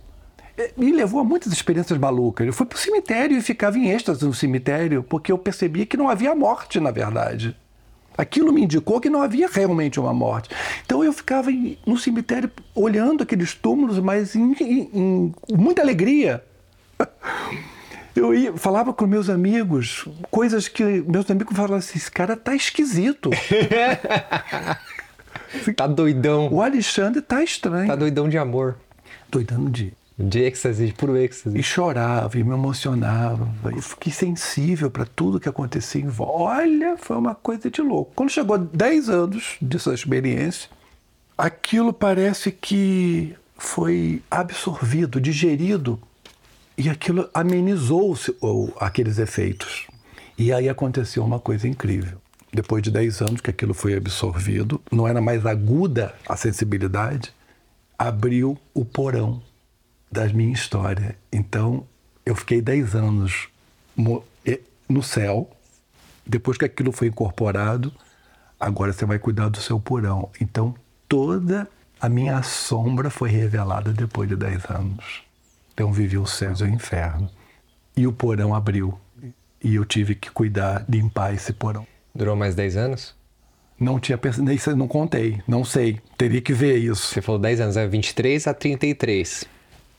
[0.76, 2.46] me levou a muitas experiências malucas.
[2.46, 5.96] Eu fui para o cemitério e ficava em êxtase no cemitério, porque eu percebia que
[5.96, 7.56] não havia morte, na verdade.
[8.16, 10.50] Aquilo me indicou que não havia realmente uma morte.
[10.84, 11.50] Então eu ficava
[11.86, 16.44] no cemitério olhando aqueles túmulos, mas em, em, em muita alegria.
[18.14, 22.56] Eu ia, falava com meus amigos coisas que meus amigos falavam assim: esse cara tá
[22.56, 23.30] esquisito.
[25.76, 26.52] tá doidão.
[26.52, 27.86] O Alexandre tá estranho.
[27.86, 28.76] Tá doidão de amor.
[29.30, 31.58] Doidão de de êxtase, de puro êxtase.
[31.58, 33.48] E chorava, e me emocionava.
[33.76, 36.60] E fiquei sensível para tudo que acontecia em volta.
[36.60, 38.12] Olha, foi uma coisa de louco.
[38.14, 40.68] Quando chegou 10 anos dessa experiência,
[41.38, 45.98] aquilo parece que foi absorvido, digerido,
[46.76, 48.16] e aquilo amenizou
[48.78, 49.86] aqueles efeitos.
[50.36, 52.18] E aí aconteceu uma coisa incrível.
[52.52, 57.32] Depois de 10 anos que aquilo foi absorvido, não era mais aguda a sensibilidade,
[57.98, 59.42] abriu o porão
[60.10, 61.16] da minha história.
[61.32, 61.86] Então,
[62.26, 63.48] eu fiquei 10 anos
[63.96, 65.50] no céu.
[66.26, 67.92] Depois que aquilo foi incorporado,
[68.58, 70.30] agora você vai cuidar do seu porão.
[70.40, 70.74] Então,
[71.08, 71.68] toda
[72.00, 75.22] a minha sombra foi revelada depois de 10 anos.
[75.72, 77.30] Então, vivi o céu e o inferno.
[77.96, 78.98] E o porão abriu.
[79.62, 81.86] E eu tive que cuidar, limpar esse porão.
[82.14, 83.14] Durou mais 10 anos?
[83.78, 86.00] Não tinha pensado, não contei, não sei.
[86.18, 87.06] Teria que ver isso.
[87.06, 89.44] Você falou 10 anos, é 23 a 33.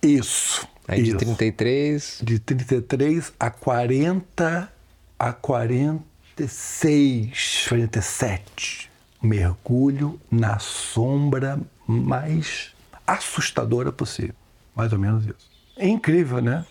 [0.02, 0.66] Isso.
[0.88, 1.18] Aí isso.
[1.18, 2.22] de 33.
[2.24, 4.72] De 33 a 40
[5.18, 8.92] a 46, 47.
[9.22, 12.72] Mergulho na sombra mais
[13.06, 14.34] assustadora possível.
[14.76, 15.52] Mais ou menos isso.
[15.78, 16.66] É incrível, né?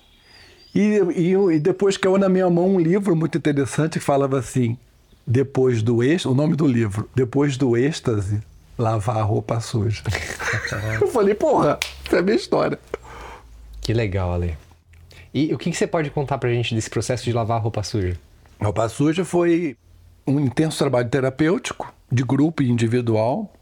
[0.75, 4.77] E, e, e depois caiu na minha mão um livro muito interessante que falava assim:
[5.27, 8.41] depois do êxtase, o nome do livro, depois do êxtase,
[8.79, 10.03] lavar a roupa suja.
[11.01, 12.79] Eu falei, porra, essa é a minha história.
[13.81, 14.57] Que legal, Ale.
[15.33, 18.19] E o que, você pode contar pra gente desse processo de lavar roupa suja?
[18.59, 19.77] A roupa suja foi
[20.27, 23.53] um intenso trabalho terapêutico, de grupo e individual,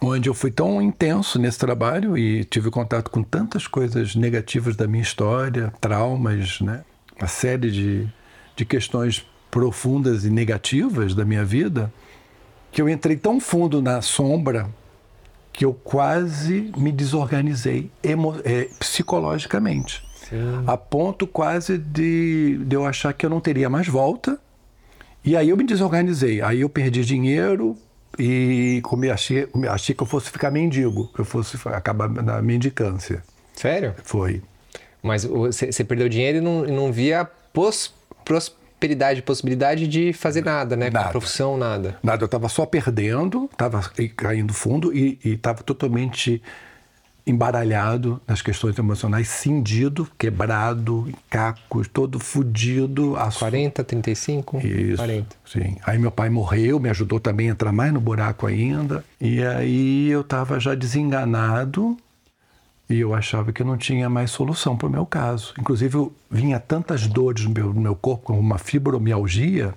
[0.00, 4.86] onde eu fui tão intenso nesse trabalho e tive contato com tantas coisas negativas da
[4.86, 6.84] minha história, traumas, né?
[7.18, 8.08] uma série de,
[8.56, 11.92] de questões profundas e negativas da minha vida,
[12.70, 14.70] que eu entrei tão fundo na sombra
[15.60, 17.90] que eu quase me desorganizei
[18.46, 20.02] é, psicologicamente.
[20.26, 20.64] Sim.
[20.66, 24.40] A ponto quase de, de eu achar que eu não teria mais volta
[25.22, 26.40] E aí eu me desorganizei.
[26.40, 27.76] Aí eu perdi dinheiro
[28.18, 33.22] e come, achei, achei que eu fosse ficar mendigo, que eu fosse acabar na mendicância.
[33.52, 33.94] Sério?
[34.02, 34.40] Foi.
[35.02, 37.92] Mas você perdeu dinheiro e não, não via pos,
[38.80, 40.88] prosperidade, possibilidade de fazer nada, né?
[40.90, 41.06] Nada.
[41.06, 41.98] Com profissão, nada.
[42.02, 43.82] Nada, eu estava só perdendo, estava
[44.16, 46.42] caindo fundo e estava totalmente
[47.26, 53.14] embaralhado nas questões emocionais, cindido, quebrado, cacos, todo fudido.
[53.16, 54.66] A 40, 35?
[54.66, 55.36] Isso, 40.
[55.44, 55.76] Sim.
[55.84, 59.04] Aí meu pai morreu, me ajudou também a entrar mais no buraco ainda.
[59.20, 61.96] E aí eu estava já desenganado
[62.90, 65.54] e eu achava que não tinha mais solução para o meu caso.
[65.58, 69.72] Inclusive, eu vinha tantas dores no meu, no meu corpo, como uma fibromialgia,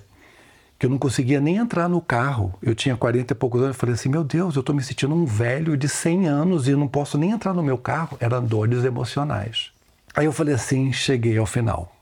[0.76, 2.52] que eu não conseguia nem entrar no carro.
[2.60, 5.14] Eu tinha 40 e poucos anos, eu falei assim, meu Deus, eu estou me sentindo
[5.14, 8.16] um velho de 100 anos e não posso nem entrar no meu carro.
[8.18, 9.70] Eram dores emocionais.
[10.16, 11.94] Aí eu falei assim, cheguei ao final.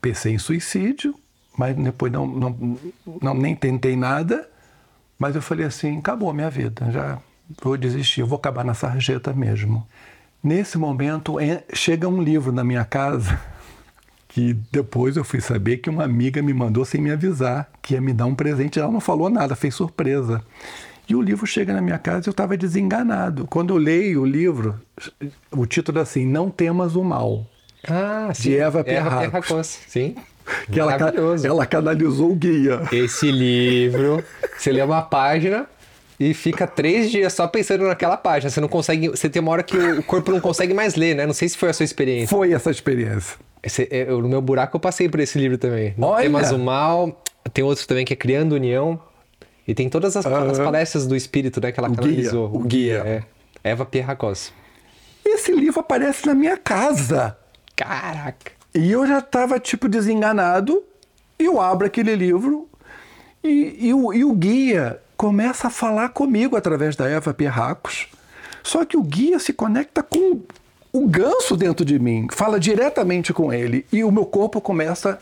[0.00, 1.12] Pensei em suicídio,
[1.58, 2.78] mas depois não, não,
[3.20, 4.48] não nem tentei nada.
[5.18, 7.18] Mas eu falei assim, acabou a minha vida, já
[7.62, 9.84] vou desistir, eu vou acabar na sarjeta mesmo.
[10.46, 11.38] Nesse momento,
[11.72, 13.36] chega um livro na minha casa
[14.28, 18.00] que depois eu fui saber que uma amiga me mandou sem me avisar que ia
[18.00, 18.78] me dar um presente.
[18.78, 20.40] Ela não falou nada, fez surpresa.
[21.08, 23.44] E o livro chega na minha casa e eu estava desenganado.
[23.48, 24.80] Quando eu leio o livro,
[25.50, 27.44] o título é assim: Não temas o mal.
[27.88, 28.50] Ah, sim.
[28.50, 29.50] De Eva Perracos.
[29.50, 30.14] Eva sim.
[30.70, 30.96] Que ela,
[31.44, 32.82] ela canalizou o guia.
[32.92, 34.22] Esse livro,
[34.56, 35.66] você lê uma página,
[36.18, 38.50] e fica três dias só pensando naquela página.
[38.50, 39.08] Você não consegue.
[39.08, 41.26] Você tem uma hora que o corpo não consegue mais ler, né?
[41.26, 42.28] Não sei se foi a sua experiência.
[42.28, 43.36] Foi essa experiência.
[43.62, 45.94] Esse, eu, no meu buraco eu passei por esse livro também.
[45.98, 46.22] Olha.
[46.22, 47.22] Temas do Mal.
[47.52, 48.98] Tem outro também que é Criando União.
[49.68, 50.50] E tem todas as, uhum.
[50.50, 51.70] as palestras do espírito, né?
[51.70, 52.48] Que ela o canalizou.
[52.48, 53.02] Guia, o, guia.
[53.04, 53.70] É.
[53.70, 54.52] Eva Pierracos.
[55.24, 57.36] Esse livro aparece na minha casa.
[57.74, 58.52] Caraca.
[58.74, 60.82] E eu já estava, tipo, desenganado.
[61.38, 62.68] E eu abro aquele livro.
[63.42, 68.08] E, e, o, e o guia começa a falar comigo através da Eva Pierracos.
[68.62, 70.42] Só que o guia se conecta com
[70.92, 75.18] o ganso dentro de mim, fala diretamente com ele e o meu corpo começa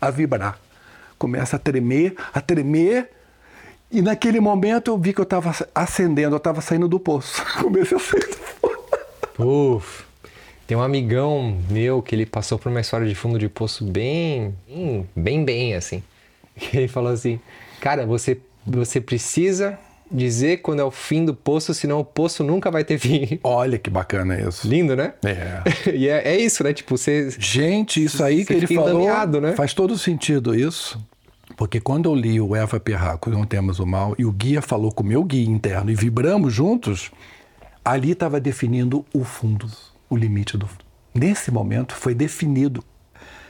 [0.00, 0.58] a vibrar,
[1.18, 3.10] começa a tremer, a tremer.
[3.90, 7.44] E naquele momento eu vi que eu estava acendendo, eu estava saindo do poço.
[7.60, 10.04] Comecei a sair do poço.
[10.64, 14.54] Tem um amigão meu que ele passou por uma história de fundo de poço bem,
[15.16, 16.00] bem, bem, assim.
[16.72, 17.40] Ele falou assim,
[17.80, 19.78] cara, você, você precisa
[20.10, 23.38] dizer quando é o fim do poço, senão o poço nunca vai ter fim.
[23.44, 24.66] Olha que bacana isso.
[24.66, 25.14] Lindo, né?
[25.24, 25.62] É.
[25.94, 26.72] e é, é, isso, né?
[26.72, 27.30] Tipo, você.
[27.38, 29.52] Gente, isso aí que ele falou né?
[29.52, 30.98] faz todo sentido isso.
[31.56, 34.90] Porque quando eu li o Eva Perraco, Não Temos o Mal, e o guia falou
[34.90, 37.10] com o meu guia interno e vibramos juntos,
[37.84, 39.68] ali estava definindo o fundo,
[40.08, 40.84] o limite do fundo.
[41.14, 42.82] Nesse momento foi definido.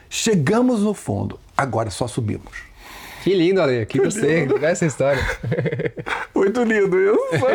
[0.09, 2.70] Chegamos no fundo, agora só subimos.
[3.21, 3.85] Que lindo, Ale.
[3.85, 4.47] Que gostei.
[4.47, 5.21] Legal essa história.
[6.33, 7.45] Muito lindo isso.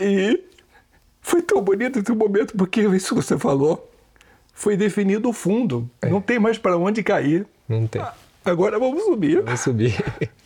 [0.00, 0.44] e
[1.20, 3.90] foi tão bonito esse momento, porque isso que você falou
[4.52, 5.88] foi definido o fundo.
[6.02, 6.08] É.
[6.08, 7.46] Não tem mais para onde cair.
[7.68, 8.02] Não tem.
[8.44, 9.42] Agora vamos subir.
[9.42, 9.94] Vamos subir.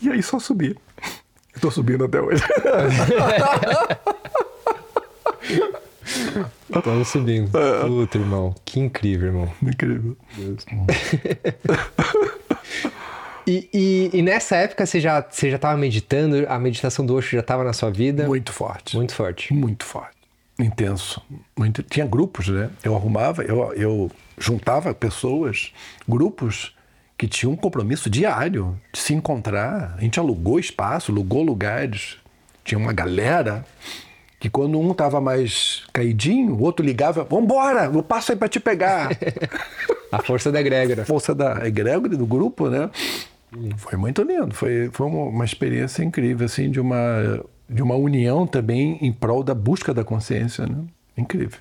[0.01, 0.79] E aí só subir.
[1.55, 2.43] Estou subindo até hoje.
[6.75, 7.57] Estamos subindo.
[7.57, 7.87] É.
[7.87, 8.55] Puta, irmão.
[8.65, 9.53] Que incrível, irmão.
[9.63, 10.17] Incrível.
[10.37, 10.65] Deus.
[13.47, 16.45] e, e, e, nessa época você já você já estava meditando?
[16.49, 18.27] A meditação do Osho já estava na sua vida?
[18.27, 18.97] Muito forte.
[18.97, 19.53] Muito forte.
[19.53, 20.15] Muito forte.
[20.59, 21.21] Intenso.
[21.57, 21.83] Muito...
[21.83, 22.71] Tinha grupos, né?
[22.83, 25.73] Eu arrumava, eu, eu juntava pessoas,
[26.09, 26.75] grupos
[27.17, 29.95] que tinham um compromisso diário de se encontrar.
[29.97, 32.17] A gente alugou espaço, alugou lugares.
[32.65, 33.65] Tinha uma galera
[34.45, 38.61] que quando um estava mais caidinho, o outro ligava, vambora, eu passo aí para te
[38.61, 39.09] pegar.
[40.13, 41.01] a força da egrégora.
[41.01, 42.91] A força da egrégora do grupo, né?
[43.79, 48.99] Foi muito lindo, foi, foi uma, experiência incrível, assim, de uma, de uma união também
[49.01, 50.77] em prol da busca da consciência, né?
[51.17, 51.59] Incrível.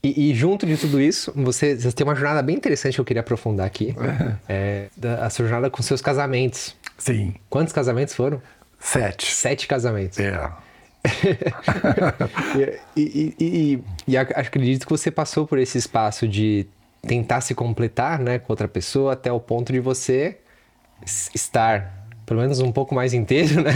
[0.00, 3.04] E, e, junto de tudo isso, você, você tem uma jornada bem interessante que eu
[3.04, 3.92] queria aprofundar aqui.
[4.48, 4.88] É.
[5.02, 6.76] É, a sua jornada com seus casamentos.
[6.96, 7.34] Sim.
[7.50, 8.40] Quantos casamentos foram?
[8.78, 9.34] Sete.
[9.34, 10.20] Sete casamentos.
[10.20, 10.48] É.
[12.96, 16.66] e, e, e, e, acredito que você passou por esse espaço de
[17.02, 20.38] tentar se completar né, com outra pessoa até o ponto de você
[21.34, 23.74] estar pelo menos um pouco mais inteiro, né?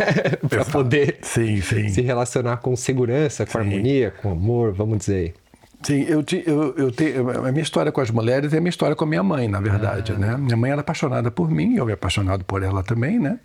[0.49, 1.89] para poder sim, sim.
[1.89, 3.59] se relacionar com segurança, com sim.
[3.59, 5.35] harmonia, com amor, vamos dizer.
[5.83, 8.97] Sim, eu, eu, eu tenho, a minha história com as mulheres é a minha história
[8.97, 10.19] com a minha mãe, na verdade, ah.
[10.19, 10.37] né?
[10.37, 13.39] Minha mãe era apaixonada por mim, eu era apaixonado por ela também, né?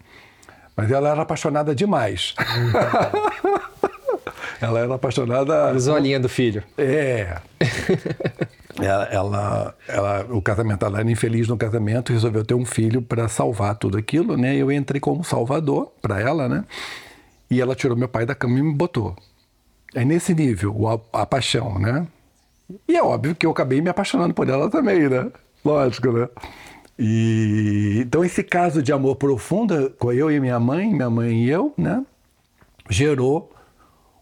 [0.75, 2.33] Mas ela era apaixonada demais.
[4.61, 5.77] Ela era apaixonada.
[5.77, 6.63] Zolinha do filho.
[6.77, 7.37] É.
[8.79, 13.27] ela, ela, ela, o casamento, ela era infeliz no casamento, resolveu ter um filho para
[13.27, 14.55] salvar tudo aquilo, né?
[14.55, 16.65] Eu entrei como salvador para ela, né?
[17.49, 19.15] E ela tirou meu pai da cama e me botou.
[19.93, 22.07] É nesse nível, a, a paixão, né?
[22.87, 25.31] E é óbvio que eu acabei me apaixonando por ela também, né?
[25.63, 26.27] Lógico, né?
[26.97, 31.49] E então esse caso de amor profundo com eu e minha mãe, minha mãe e
[31.49, 32.05] eu, né,
[32.89, 33.51] gerou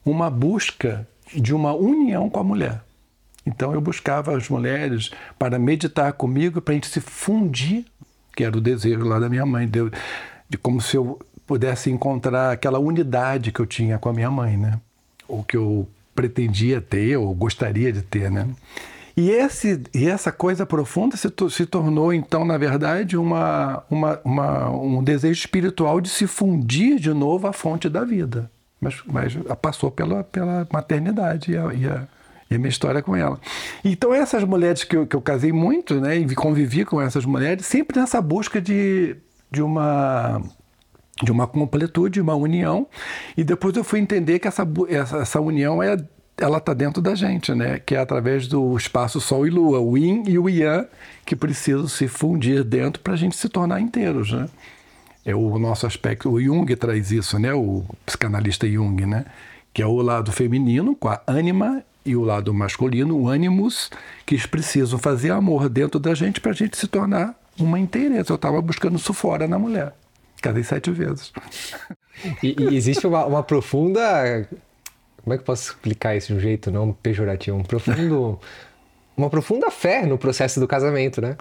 [0.06, 2.82] uma busca de uma união com a mulher.
[3.46, 7.86] Então eu buscava as mulheres para meditar comigo, para a gente se fundir,
[8.36, 9.80] que era o desejo lá da minha mãe, de,
[10.50, 14.58] de como se eu pudesse encontrar aquela unidade que eu tinha com a minha mãe,
[14.58, 14.80] né?
[15.28, 18.48] Ou que eu pretendia ter, ou gostaria de ter, né?
[19.18, 24.70] E, esse, e essa coisa profunda se, se tornou, então, na verdade, uma, uma, uma,
[24.70, 28.50] um desejo espiritual de se fundir de novo à fonte da vida.
[28.82, 32.08] Mas, mas passou pela, pela maternidade e a, e a
[32.52, 33.40] e a minha história com ela.
[33.84, 37.66] Então, essas mulheres que eu, que eu casei muito, né, e convivi com essas mulheres,
[37.66, 39.16] sempre nessa busca de,
[39.50, 40.42] de uma
[41.24, 42.88] de uma completude, uma união,
[43.38, 45.96] e depois eu fui entender que essa, essa, essa união é
[46.38, 47.78] ela está dentro da gente, né?
[47.78, 50.88] Que é através do espaço Sol e Lua, o Yin e o Yang,
[51.24, 54.48] que precisam se fundir dentro para a gente se tornar inteiros, né?
[55.26, 56.30] É o nosso aspecto.
[56.30, 57.54] O Jung traz isso, né?
[57.54, 59.26] O psicanalista Jung, né?
[59.74, 63.92] Que é o lado feminino com a ânima e o lado masculino, o ânimos,
[64.26, 68.32] que precisam fazer amor dentro da gente para a gente se tornar uma inteireza.
[68.32, 69.94] Eu estava buscando isso fora na mulher.
[70.42, 71.32] Casei sete vezes.
[72.42, 74.48] E, e existe uma, uma, profunda.
[75.24, 77.58] Como é que eu posso explicar isso de um jeito não pejorativo?
[77.58, 78.40] Um profundo.
[79.16, 81.38] uma profunda fé no processo do casamento, né?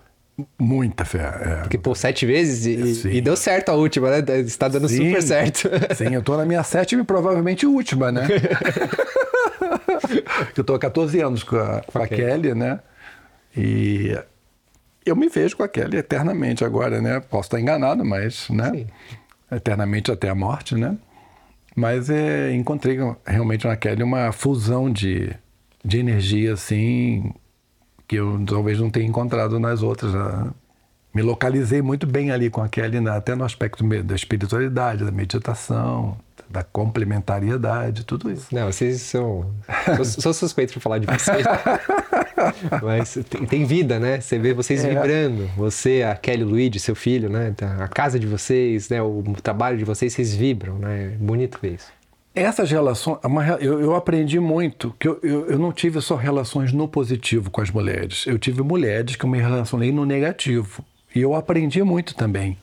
[0.58, 1.18] Muita fé.
[1.18, 1.54] É.
[1.62, 4.40] Porque, pô, sete vezes e, e, deu certo a última, né?
[4.40, 5.70] Está dando sim, super certo.
[5.94, 8.26] Sim, eu tô na minha sétima e provavelmente última, né?
[10.56, 12.80] eu tô há 14 anos com a, com a Kelly, né?
[13.56, 14.16] E
[15.04, 17.20] eu me vejo com a Kelly eternamente agora, né?
[17.20, 18.70] Posso estar enganado, mas, né?
[18.70, 18.86] Sim.
[19.50, 20.96] Eternamente até a morte, né?
[21.74, 25.34] Mas é, encontrei realmente na Kelly uma fusão de,
[25.84, 27.32] de energia, assim,
[28.10, 30.12] que eu talvez não tenha encontrado nas outras.
[30.12, 30.50] Né?
[31.14, 33.12] Me localizei muito bem ali com a Kelly, né?
[33.12, 36.16] até no aspecto da espiritualidade, da meditação,
[36.48, 38.52] da complementariedade, tudo isso.
[38.52, 39.52] Não, vocês são.
[39.94, 41.46] sou, sou suspeito de falar de vocês.
[42.82, 44.20] Mas tem, tem, vida, né?
[44.20, 44.88] Você vê vocês é.
[44.88, 45.46] vibrando.
[45.56, 47.54] Você, a Kelly Luigi, seu filho, né?
[47.78, 49.00] A casa de vocês, né?
[49.00, 51.14] O trabalho de vocês, vocês vibram, né?
[51.20, 51.99] Bonito ver isso
[52.34, 53.18] essas relações,
[53.60, 57.60] eu, eu aprendi muito que eu, eu, eu, não tive só relações no positivo com
[57.60, 58.26] as mulheres.
[58.26, 60.84] Eu tive mulheres que eu me relacionei no negativo.
[61.14, 62.56] E eu aprendi muito também.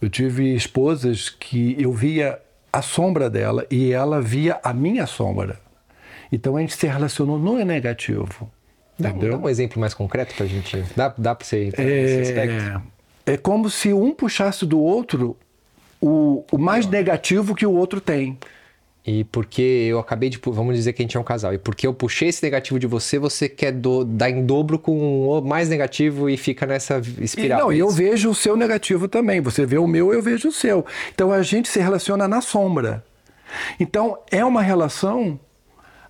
[0.00, 2.38] Eu tive esposas que eu via
[2.72, 5.60] a sombra dela e ela via a minha sombra.
[6.32, 8.50] Então a gente se relacionou no negativo.
[8.98, 9.32] Dá, entendeu?
[9.32, 10.82] Dá um exemplo mais concreto para a gente.
[10.96, 12.82] Dá, dá para você entender é, esse aspecto?
[13.26, 15.36] É como se um puxasse do outro
[16.00, 18.38] o, o mais negativo que o outro tem.
[19.04, 20.38] E porque eu acabei de.
[20.40, 21.52] Vamos dizer que a gente é um casal.
[21.52, 25.28] E porque eu puxei esse negativo de você, você quer do, dar em dobro com
[25.28, 27.58] o mais negativo e fica nessa espiral.
[27.58, 29.40] E não, e eu vejo o seu negativo também.
[29.40, 30.86] Você vê o meu, eu vejo o seu.
[31.12, 33.04] Então a gente se relaciona na sombra.
[33.80, 35.38] Então é uma relação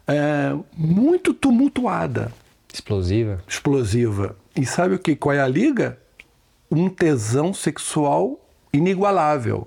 [0.06, 2.30] é, muito tumultuada.
[2.72, 3.42] Explosiva.
[3.48, 4.36] Explosiva.
[4.54, 5.16] E sabe o que?
[5.16, 5.98] Qual é a liga?
[6.70, 8.38] Um tesão sexual
[8.70, 9.66] inigualável.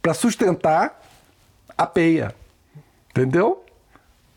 [0.00, 0.98] Para sustentar
[1.78, 2.34] a peia.
[3.10, 3.64] Entendeu?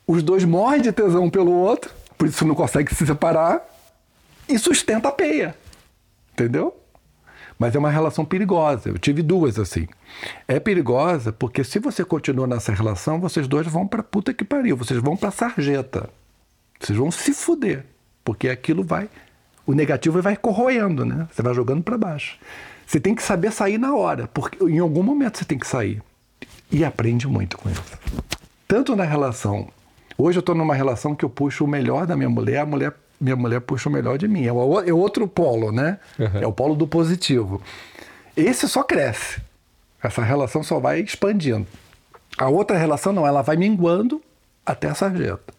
[0.08, 3.62] Os dois morrem de tesão um pelo outro, por isso não consegue se separar,
[4.47, 5.56] e sustenta a peia.
[6.34, 6.77] Entendeu?
[7.58, 8.89] Mas é uma relação perigosa.
[8.89, 9.88] Eu tive duas assim.
[10.47, 14.77] É perigosa porque se você continua nessa relação, vocês dois vão para puta que pariu,
[14.77, 16.10] vocês vão para sarjeta.
[16.79, 17.85] Vocês vão se fuder,
[18.23, 19.10] porque aquilo vai
[19.65, 21.27] o negativo vai corroendo, né?
[21.31, 22.37] Você vai jogando para baixo.
[22.85, 26.02] Você tem que saber sair na hora, porque em algum momento você tem que sair.
[26.72, 27.84] E aprende muito com isso
[28.72, 29.67] tanto na relação.
[30.17, 32.94] Hoje eu estou numa relação que eu puxo o melhor da minha mulher, a mulher,
[33.19, 34.46] minha mulher puxa o melhor de mim.
[34.46, 36.00] É o, é outro polo, né?
[36.17, 36.42] Uhum.
[36.42, 37.62] É o polo do positivo.
[38.34, 39.42] Esse só cresce.
[40.02, 41.67] Essa relação só vai expandindo.
[42.38, 44.22] A outra relação não, ela vai minguando
[44.65, 45.54] até a sarjeta.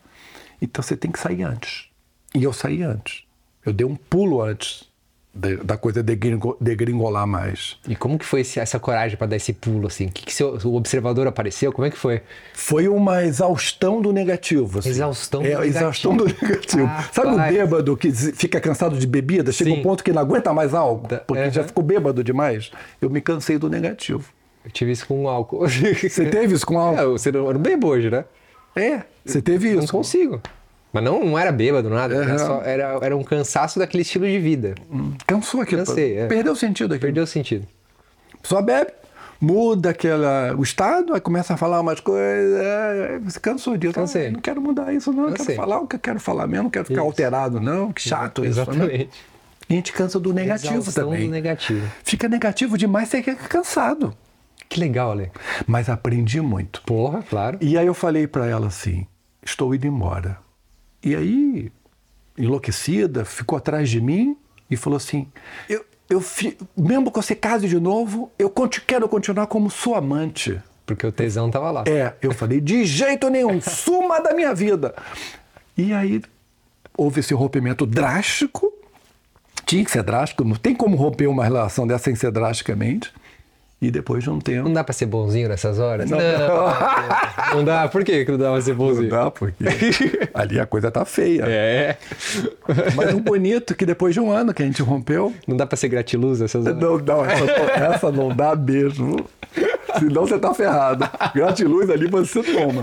[0.63, 1.91] Então você tem que sair antes.
[2.35, 3.25] E eu saí antes.
[3.63, 4.91] Eu dei um pulo antes
[5.35, 7.78] de, da coisa degringolar mais.
[7.89, 10.09] E como que foi esse, essa coragem para dar esse pulo assim?
[10.09, 11.72] Que, que seu, o observador apareceu?
[11.72, 12.20] Como é que foi?
[12.53, 14.80] Foi uma exaustão do negativo.
[14.80, 14.91] Assim.
[14.91, 15.76] Exaustão do é, negativo.
[15.76, 16.87] Exaustão do negativo.
[16.87, 19.53] Ah, Sabe o bêbado que fica cansado de bebida?
[19.53, 19.80] Chega Sim.
[19.80, 22.70] um ponto que não aguenta mais algo, porque já ficou bêbado demais.
[23.01, 24.24] Eu me cansei do negativo.
[24.64, 25.66] Eu tive isso com álcool.
[25.66, 27.01] Você teve isso com álcool?
[27.01, 28.24] É, você não, eu não bebo hoje, né?
[28.76, 29.78] É, você teve isso.
[29.78, 30.41] Não consigo.
[30.93, 32.14] Mas não, não era bêbado, nada.
[32.14, 34.74] Era, só- era, era um cansaço daquele estilo de vida.
[35.26, 35.84] Cansou aquilo.
[35.86, 36.26] Cansei, é.
[36.26, 37.01] Perdeu o sentido aqui.
[37.01, 37.66] Perdeu o sentido.
[38.43, 38.93] Só bebe,
[39.40, 42.61] muda aquela, o estado, aí começa a falar umas coisas.
[42.61, 43.95] é, Você cansou disso.
[43.95, 44.26] Cansei.
[44.26, 45.24] Ah, não quero mudar isso, não.
[45.24, 45.47] Eu Cansei.
[45.47, 47.07] quero falar o que eu quero falar mesmo, não quero ficar Isso.
[47.07, 47.90] alterado, não.
[47.93, 48.57] Que chato isso.
[48.59, 48.62] Né?
[48.62, 49.11] Exatamente.
[49.70, 51.24] E a gente cansa do negativo Exaustão também.
[51.26, 51.88] do negativo.
[52.05, 54.12] Fica negativo demais, você fica cansado.
[54.68, 55.30] Que legal, Ale.
[55.66, 56.82] Mas aprendi muito.
[56.82, 57.57] Porra, claro.
[57.61, 59.07] E aí eu falei para ela assim:
[59.43, 60.36] estou indo embora.
[61.03, 61.73] E aí,
[62.39, 64.37] enlouquecida, ficou atrás de mim
[64.71, 65.27] e falou assim:
[65.69, 68.53] eu, eu fi- mesmo que você case de novo, eu
[68.87, 70.61] quero continuar como sua amante.
[70.87, 71.85] Porque o tesão tava lá.
[71.87, 74.95] É, eu falei: de jeito nenhum, suma da minha vida.
[75.77, 76.23] E aí
[76.97, 78.73] houve esse rompimento drástico.
[79.65, 83.13] Tinha que ser drástico, não tem como romper uma relação dessa sem ser drasticamente.
[83.83, 84.62] E depois de um tempo.
[84.68, 86.09] Não dá pra ser bonzinho nessas horas?
[86.09, 86.16] Não.
[87.55, 87.89] Não dá.
[87.89, 89.11] Por que que não dá pra ser Não bonzinho?
[89.11, 89.64] dá, porque
[90.33, 91.43] ali a coisa tá feia.
[91.49, 91.97] É.
[92.95, 95.66] Mas o bonito é que depois de um ano que a gente rompeu, Não dá
[95.66, 96.78] pra ser gratiluz nessas horas?
[96.78, 99.26] não, não, essa, essa não dá mesmo.
[99.99, 101.05] Senão você tá ferrado.
[101.35, 102.83] Gratiluz ali você toma.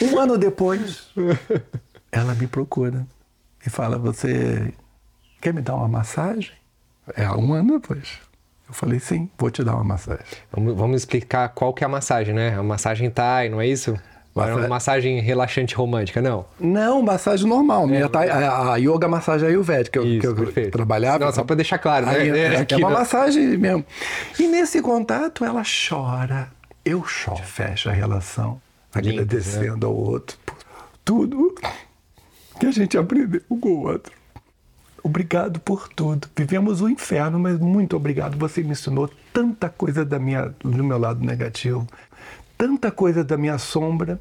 [0.00, 1.08] Um ano depois,
[2.12, 3.04] ela me procura
[3.66, 4.72] e fala: Você
[5.40, 6.52] quer me dar uma massagem?
[7.16, 8.24] É, um ano depois.
[8.68, 10.24] Eu falei: Sim, vou te dar uma massagem.
[10.52, 12.56] Vamos, vamos explicar qual que é a massagem, né?
[12.58, 13.96] A massagem Thai, não é isso?
[14.34, 16.44] Ou Era uma Massa- massagem relaxante romântica, não?
[16.60, 17.86] Não, massagem normal.
[17.86, 21.24] Minha tá, a, a yoga massagem ayurvédica que eu, Isso, que eu trabalhava.
[21.24, 22.12] Não, só pra deixar claro, né?
[22.18, 23.82] Aí, É, é, é uma não- massagem mesmo.
[24.38, 26.48] E nesse contato ela chora,
[26.84, 27.42] eu choro.
[27.42, 28.60] Fecha a relação,
[28.94, 30.56] Lindo, agradecendo ao outro por
[31.02, 31.54] tudo
[32.60, 34.12] que a gente aprendeu com o outro.
[35.06, 36.26] Obrigado por tudo.
[36.36, 38.36] Vivemos o inferno, mas muito obrigado.
[38.38, 41.86] Você me ensinou tanta coisa da minha, do meu lado negativo,
[42.58, 44.20] tanta coisa da minha sombra,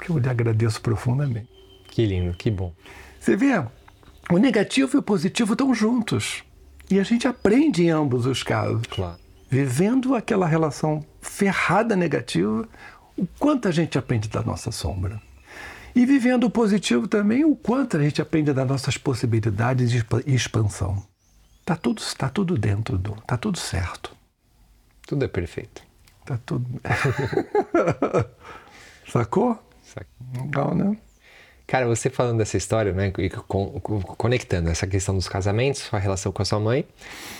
[0.00, 1.48] que eu lhe agradeço profundamente.
[1.86, 2.72] Que lindo, que bom.
[3.20, 3.64] Você vê,
[4.28, 6.42] o negativo e o positivo estão juntos.
[6.90, 8.82] E a gente aprende em ambos os casos.
[8.90, 9.20] Claro.
[9.48, 12.68] Vivendo aquela relação ferrada negativa,
[13.16, 15.22] o quanto a gente aprende da nossa sombra.
[15.96, 20.22] E vivendo o positivo também, o quanto a gente aprende das nossas possibilidades de expa-
[20.26, 21.02] expansão.
[21.64, 23.12] Tá tudo, tá tudo dentro do.
[23.26, 24.14] Tá tudo certo.
[25.06, 25.82] Tudo é perfeito.
[26.26, 26.66] Tá tudo.
[29.10, 29.58] Sacou?
[29.82, 30.06] Saca?
[30.42, 30.96] Legal, né?
[31.66, 35.98] Cara, você falando dessa história, né, e con- con- conectando essa questão dos casamentos, sua
[35.98, 36.86] relação com a sua mãe,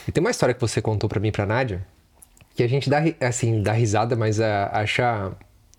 [0.09, 1.87] e tem uma história que você contou pra mim e pra Nádia,
[2.55, 5.33] que a gente dá, assim, dá risada, mas ah, acha,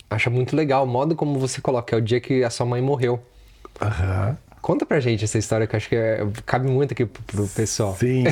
[0.10, 2.82] acha muito legal o modo como você coloca, é o dia que a sua mãe
[2.82, 3.20] morreu.
[3.82, 4.38] Aham.
[4.62, 7.48] Conta pra gente essa história, que eu acho que é- cabe muito aqui pro, pro
[7.48, 7.96] pessoal.
[7.96, 8.24] Sim.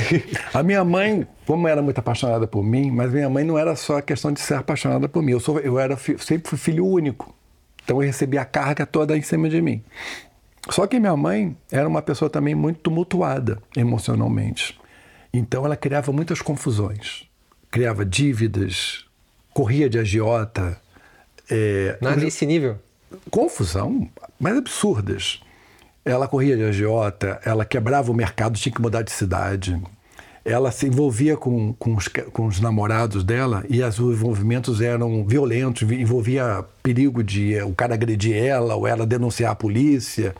[0.53, 3.99] A minha mãe, como era muito apaixonada por mim, mas minha mãe não era só
[3.99, 5.31] a questão de ser apaixonada por mim.
[5.31, 7.33] Eu, sou, eu era, sempre fui filho único.
[7.83, 9.81] Então eu recebia a carga toda em cima de mim.
[10.69, 14.77] Só que minha mãe era uma pessoa também muito tumultuada emocionalmente.
[15.31, 17.29] Então ela criava muitas confusões.
[17.69, 19.05] Criava dívidas,
[19.53, 20.81] corria de agiota.
[21.49, 22.77] É, Não, nesse nível.
[23.29, 24.07] confusão,
[24.39, 25.41] mas absurdas.
[26.03, 29.81] Ela corria de agiota, ela quebrava o mercado, tinha que mudar de cidade.
[30.43, 35.87] Ela se envolvia com, com, os, com os namorados dela e os envolvimentos eram violentos,
[35.87, 40.35] vi- envolvia perigo de eh, o cara agredir ela ou ela denunciar a polícia.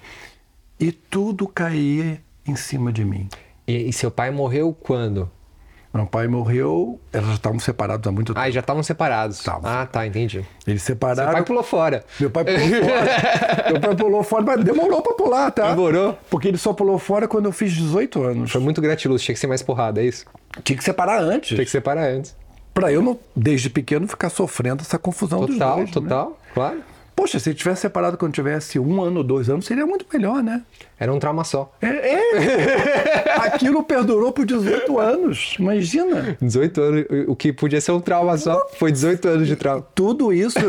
[0.79, 3.27] E tudo caía em cima de mim.
[3.67, 5.27] E, e seu pai morreu quando?
[5.95, 8.45] Meu pai morreu, elas já estavam separados há muito tempo.
[8.45, 9.37] Ah, já estavam separados.
[9.37, 10.43] Estavam Ah, tá, entendi.
[10.67, 11.31] Eles separaram.
[11.31, 12.03] pai pulou fora.
[12.19, 13.71] Meu pai pulou fora.
[13.71, 15.69] Meu pai pulou fora, mas demorou pra pular, tá?
[15.69, 16.17] Demorou?
[16.29, 18.51] Porque ele só pulou fora quando eu fiz 18 anos.
[18.51, 20.25] Foi muito gratiluz, tinha que ser mais porrada, é isso?
[20.65, 21.49] Tinha que separar antes.
[21.49, 22.35] Tinha que separar antes.
[22.73, 25.87] Pra eu, não, desde pequeno, ficar sofrendo essa confusão dos Total, dois.
[25.87, 25.93] né?
[25.93, 26.79] total, claro.
[27.15, 30.61] Poxa, se ele tivesse separado quando tivesse um ano, dois anos, seria muito melhor, né?
[30.99, 31.73] Era um trauma só.
[31.81, 33.35] É, é.
[33.47, 35.55] Aquilo perdurou por 18 anos.
[35.57, 36.37] Imagina.
[36.41, 39.81] 18 anos, o que podia ser um trauma só, foi 18 anos de trauma.
[39.95, 40.59] Tudo isso.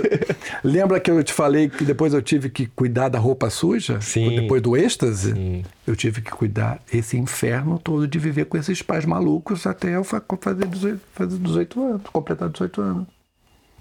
[0.63, 4.01] Lembra que eu te falei que depois eu tive que cuidar da roupa suja?
[4.01, 4.37] Sim.
[4.43, 5.33] Depois do êxtase?
[5.33, 5.65] Sim.
[5.87, 10.05] Eu tive que cuidar esse inferno todo de viver com esses pais malucos até eu
[10.05, 13.07] fa- fazer 18, fazer 18 anos, completar 18 anos.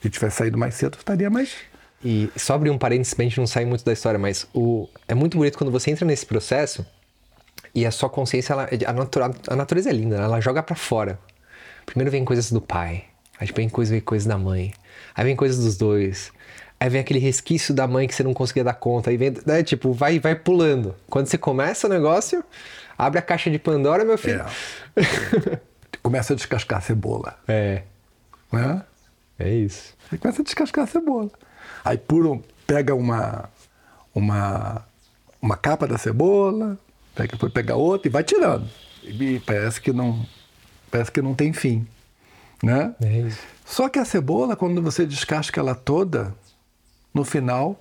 [0.02, 1.56] Se tivesse saído mais cedo, eu estaria mais.
[2.08, 5.16] E só abrir um parênteses pra gente não sair muito da história, mas o, é
[5.16, 6.86] muito bonito quando você entra nesse processo
[7.74, 11.18] e a sua consciência, ela, a, natura, a natureza é linda, ela joga pra fora.
[11.84, 13.06] Primeiro vem coisas do pai,
[13.40, 14.72] aí vem coisas, vem coisas da mãe,
[15.16, 16.32] aí vem coisas dos dois,
[16.80, 19.64] aí vem aquele resquício da mãe que você não conseguia dar conta, aí vem, né,
[19.64, 20.96] tipo, vai, vai pulando.
[21.10, 22.44] Quando você começa o negócio,
[22.96, 24.46] abre a caixa de Pandora, meu filho.
[26.04, 27.36] Começa a descascar a cebola.
[27.48, 27.82] É,
[28.52, 28.84] Né?
[29.40, 29.96] é isso.
[30.08, 31.32] Você começa a descascar a cebola.
[31.86, 33.48] Aí um, pega uma,
[34.14, 34.84] uma,
[35.40, 36.80] uma capa da cebola,
[37.14, 38.68] pega, depois pega outra e vai tirando.
[39.04, 40.26] E parece que não,
[40.90, 41.86] parece que não tem fim,
[42.64, 42.96] né?
[43.00, 43.30] É.
[43.64, 46.34] Só que a cebola, quando você descasca ela toda,
[47.14, 47.80] no final,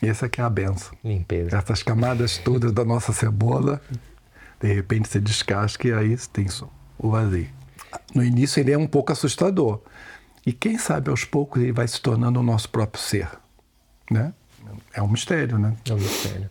[0.00, 0.96] essa aqui é a benção.
[1.02, 1.56] Limpeza.
[1.56, 3.80] Essas camadas todas da nossa cebola,
[4.60, 6.46] de repente você descasca e aí tem
[6.96, 7.48] o vazio.
[8.14, 9.80] No início ele é um pouco assustador.
[10.46, 13.28] E quem sabe aos poucos ele vai se tornando o nosso próprio ser,
[14.10, 14.32] né?
[14.94, 15.74] É um mistério, né?
[15.88, 16.48] É um mistério.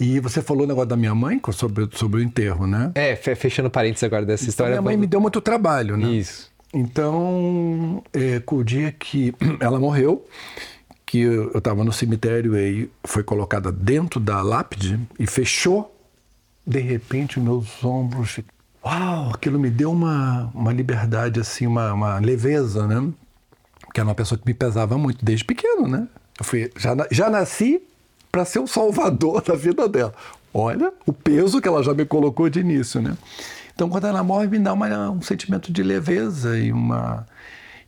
[0.00, 2.90] E você falou o negócio da minha mãe sobre, sobre o enterro, né?
[2.94, 4.70] É, fe- fechando parênteses agora dessa Então, história.
[4.72, 6.08] minha mãe me deu muito trabalho, né?
[6.10, 6.50] Isso.
[6.72, 10.26] Então, é, com o dia que ela morreu,
[11.04, 15.94] que eu estava no cemitério e foi colocada dentro da lápide e fechou,
[16.66, 18.40] de repente meus ombros.
[18.84, 19.30] Uau!
[19.34, 23.12] Aquilo me deu uma, uma liberdade, assim, uma, uma leveza, né?
[23.92, 26.08] Que era uma pessoa que me pesava muito desde pequeno, né?
[26.38, 27.82] Eu fui, já, já nasci
[28.32, 30.14] para ser o salvador da vida dela.
[30.52, 33.16] Olha o peso que ela já me colocou de início, né?
[33.74, 37.26] Então, quando ela morre, me dá uma- um sentimento de leveza e uma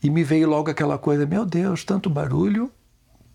[0.03, 2.70] e me veio logo aquela coisa, meu Deus, tanto barulho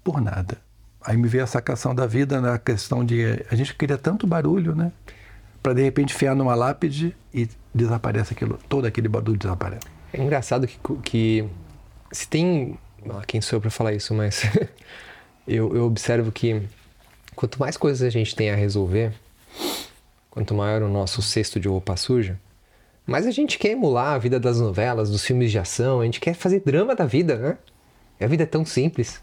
[0.03, 0.57] por nada.
[1.01, 4.75] Aí me veio a sacação da vida na questão de a gente queria tanto barulho,
[4.75, 4.91] né?
[5.67, 7.45] Para de repente enfiar numa lápide e
[7.75, 9.85] desaparece aquilo, todo aquele barulho desaparece.
[10.13, 11.45] É engraçado que, que
[12.09, 12.79] se tem.
[13.09, 14.43] ah, Quem sou eu pra falar isso, mas
[15.45, 16.61] eu, eu observo que
[17.35, 19.11] quanto mais coisas a gente tem a resolver,
[20.31, 22.39] quanto maior o nosso cesto de roupa suja,
[23.05, 26.21] mais a gente quer emular a vida das novelas, dos filmes de ação, a gente
[26.21, 27.57] quer fazer drama da vida, né?
[28.21, 29.21] E a vida é tão simples.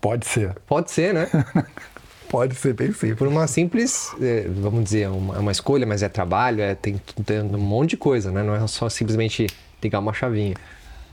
[0.00, 1.28] Pode ser, Pode ser, né?
[2.28, 3.14] pode ser bem simples.
[3.16, 6.74] Por uma simples, é, vamos dizer, é uma, é uma escolha, mas é trabalho, é,
[6.74, 8.42] tem, tem um monte de coisa, né?
[8.42, 9.46] Não é só simplesmente
[9.82, 10.54] ligar uma chavinha.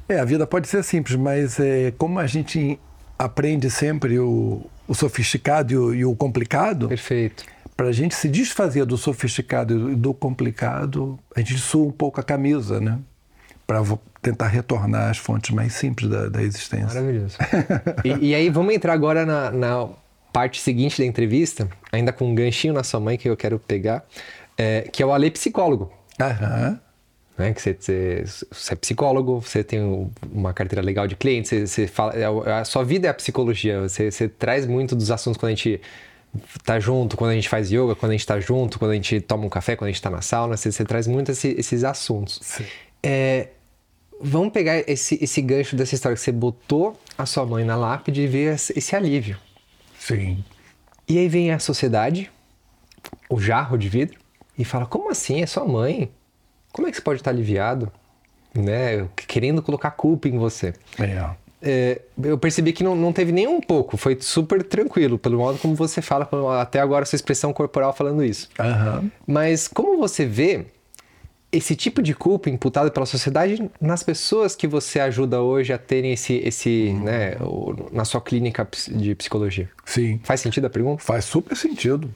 [0.07, 2.79] É, a vida pode ser simples, mas é, como a gente
[3.17, 7.45] aprende sempre o, o sofisticado e o, e o complicado, Perfeito.
[7.75, 12.19] para a gente se desfazer do sofisticado e do complicado, a gente sua um pouco
[12.19, 12.99] a camisa, né?
[13.65, 13.81] Para
[14.21, 17.01] tentar retornar às fontes mais simples da, da existência.
[17.01, 17.37] Maravilhoso.
[18.05, 19.87] e, e aí, vamos entrar agora na, na
[20.35, 24.05] parte seguinte da entrevista, ainda com um ganchinho na sua mãe que eu quero pegar,
[24.57, 25.93] é, que é o Ale Psicólogo.
[26.19, 26.77] Aham.
[27.37, 27.53] Né?
[27.53, 31.65] Que você, você, você é psicólogo, você tem um- uma carteira legal de clientes, você,
[31.67, 35.37] você fala, é a sua vida é a psicologia, você, você traz muito dos assuntos
[35.39, 35.79] quando a gente
[36.65, 39.21] tá junto, quando a gente faz yoga, quando a gente tá junto, quando a gente
[39.21, 41.83] toma um café, quando a gente tá na sauna, você, você traz muito esse- esses
[41.85, 42.39] assuntos.
[42.41, 42.65] Sim.
[43.01, 43.49] É,
[44.19, 48.21] vamos pegar esse, esse gancho dessa história que você botou a sua mãe na lápide
[48.23, 49.37] e ver esse alívio.
[50.05, 50.43] Sim.
[51.07, 52.29] E aí vem a sociedade,
[53.29, 54.19] o jarro de vidro,
[54.57, 55.41] e fala: como assim?
[55.41, 56.11] É sua mãe?
[56.71, 57.91] Como é que você pode estar aliviado?
[58.53, 59.07] Né?
[59.15, 60.73] Querendo colocar culpa em você.
[60.99, 61.29] É.
[61.67, 65.57] É, eu percebi que não, não teve nem um pouco, foi super tranquilo, pelo modo
[65.57, 66.29] como você fala,
[66.61, 68.49] até agora sua expressão corporal falando isso.
[68.59, 69.09] Aham.
[69.25, 70.67] Mas como você vê
[71.55, 76.11] esse tipo de culpa imputada pela sociedade nas pessoas que você ajuda hoje a terem
[76.13, 79.69] esse, esse né, o- na sua clínica de psicologia?
[79.85, 80.19] Sim.
[80.23, 81.03] Faz sentido a pergunta?
[81.03, 82.09] Faz super sentido.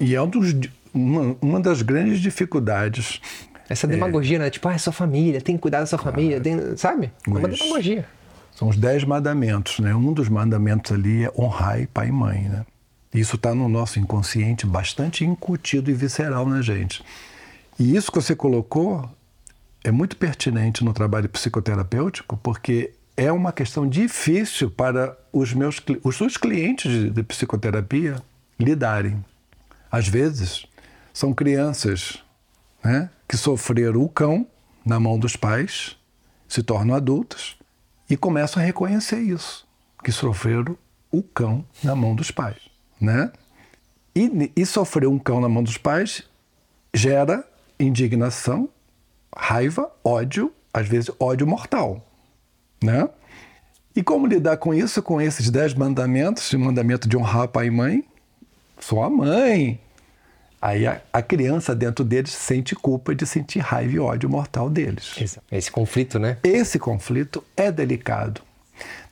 [0.00, 0.54] E é um dos,
[0.92, 3.20] uma, uma das grandes dificuldades.
[3.68, 4.50] Essa demagogia, né?
[4.50, 7.10] Tipo, ah, é sua família, tem que cuidar da sua família, tem- sabe?
[7.26, 8.04] É uma demagogia.
[8.54, 9.94] São os dez mandamentos, né?
[9.94, 12.64] Um dos mandamentos ali é honrar pai e mãe, né?
[13.12, 17.02] Isso está no nosso inconsciente bastante incutido e visceral na gente.
[17.78, 19.08] E isso que você colocou
[19.82, 26.16] é muito pertinente no trabalho psicoterapêutico, porque é uma questão difícil para os meus os
[26.16, 28.20] seus clientes de, de psicoterapia
[28.58, 29.24] lidarem.
[29.90, 30.66] Às vezes
[31.12, 32.22] são crianças
[32.82, 34.46] né, que sofreram o cão
[34.84, 35.96] na mão dos pais,
[36.48, 37.56] se tornam adultas
[38.08, 39.66] e começam a reconhecer isso,
[40.02, 40.76] que sofreram
[41.10, 42.58] o cão na mão dos pais,
[43.00, 43.32] né?
[44.14, 46.22] E, e sofrer um cão na mão dos pais
[46.92, 47.44] gera
[47.78, 48.68] indignação,
[49.36, 52.04] raiva, ódio, às vezes ódio mortal,
[52.82, 53.08] né?
[53.96, 57.70] E como lidar com isso, com esses dez mandamentos, o mandamento de honrar pai e
[57.70, 58.04] mãe?
[58.80, 59.80] Sou a mãe.
[60.60, 65.14] Aí a, a criança dentro deles sente culpa de sentir raiva e ódio mortal deles.
[65.52, 66.38] Esse conflito, né?
[66.42, 68.40] Esse conflito é delicado.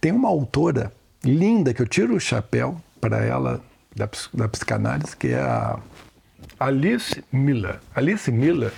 [0.01, 0.93] Tem uma autora
[1.23, 3.61] linda que eu tiro o chapéu para ela
[3.95, 5.79] da, da psicanálise, que é a
[6.63, 7.81] Alice Miller.
[7.93, 8.73] Alice Miller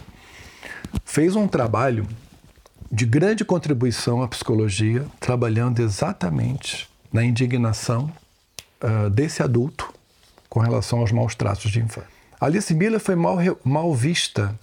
[1.05, 2.07] fez um trabalho
[2.91, 8.11] de grande contribuição à psicologia, trabalhando exatamente na indignação
[8.81, 9.93] ah, desse adulto
[10.49, 12.09] com relação aos maus tratos de infância.
[12.41, 14.59] Alice Miller foi mal, mal vista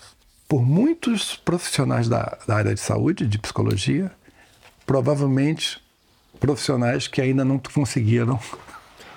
[0.48, 4.12] por muitos profissionais da, da área de saúde, de psicologia,
[4.86, 5.80] provavelmente
[6.40, 8.40] profissionais que ainda não conseguiram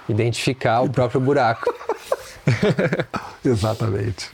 [0.09, 1.73] Identificar o próprio buraco.
[3.45, 4.31] Exatamente.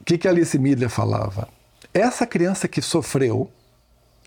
[0.00, 1.48] O que, que Alice Miller falava?
[1.92, 3.50] Essa criança que sofreu,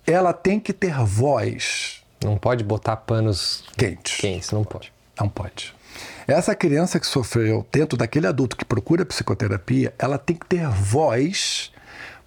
[0.06, 2.02] ela tem que ter voz.
[2.24, 4.18] Não pode botar panos quentes.
[4.18, 4.92] Quentes, não pode.
[5.20, 5.76] Não pode.
[6.28, 11.72] Essa criança que sofreu dentro daquele adulto que procura psicoterapia, ela tem que ter voz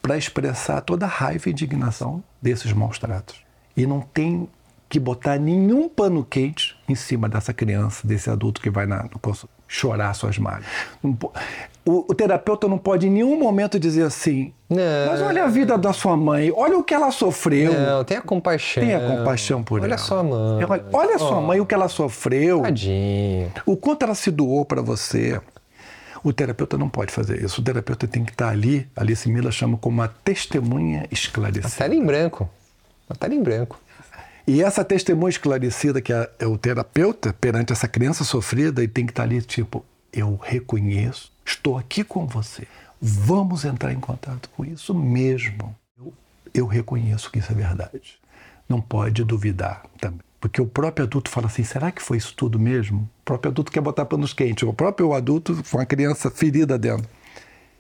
[0.01, 3.37] para expressar toda a raiva e indignação desses maus tratos.
[3.77, 4.49] E não tem
[4.89, 9.19] que botar nenhum pano quente em cima dessa criança, desse adulto que vai na, no
[9.71, 10.67] chorar suas malhas.
[11.87, 14.83] O, o, terapeuta não pode em nenhum momento dizer assim, não.
[15.09, 17.73] mas olha a vida da sua mãe, olha o que ela sofreu.
[17.73, 18.83] Não, tenha compaixão.
[18.83, 19.95] Tenha compaixão por olha ela.
[19.95, 20.65] Olha sua mãe.
[20.65, 21.19] Olha, olha oh.
[21.19, 22.63] sua mãe, o que ela sofreu.
[22.63, 23.53] Tadinho.
[23.65, 25.41] O quanto ela se doou para você.
[26.23, 27.61] O terapeuta não pode fazer isso.
[27.61, 31.69] O terapeuta tem que estar ali, Alice Mila chama como uma testemunha esclarecida.
[31.69, 32.51] A tela em branco.
[33.09, 33.81] A tela em branco.
[34.51, 39.07] E essa testemunha esclarecida que é, é o terapeuta perante essa criança sofrida e tem
[39.07, 42.67] que estar ali tipo, eu reconheço, estou aqui com você.
[43.01, 45.73] Vamos entrar em contato com isso mesmo.
[45.97, 46.13] Eu,
[46.53, 48.19] eu reconheço que isso é verdade.
[48.69, 50.19] Não pode duvidar também.
[50.41, 53.09] Porque o próprio adulto fala assim: será que foi isso tudo mesmo?
[53.21, 54.69] O próprio adulto quer botar panos quentes.
[54.69, 57.09] O próprio adulto com a criança ferida dentro.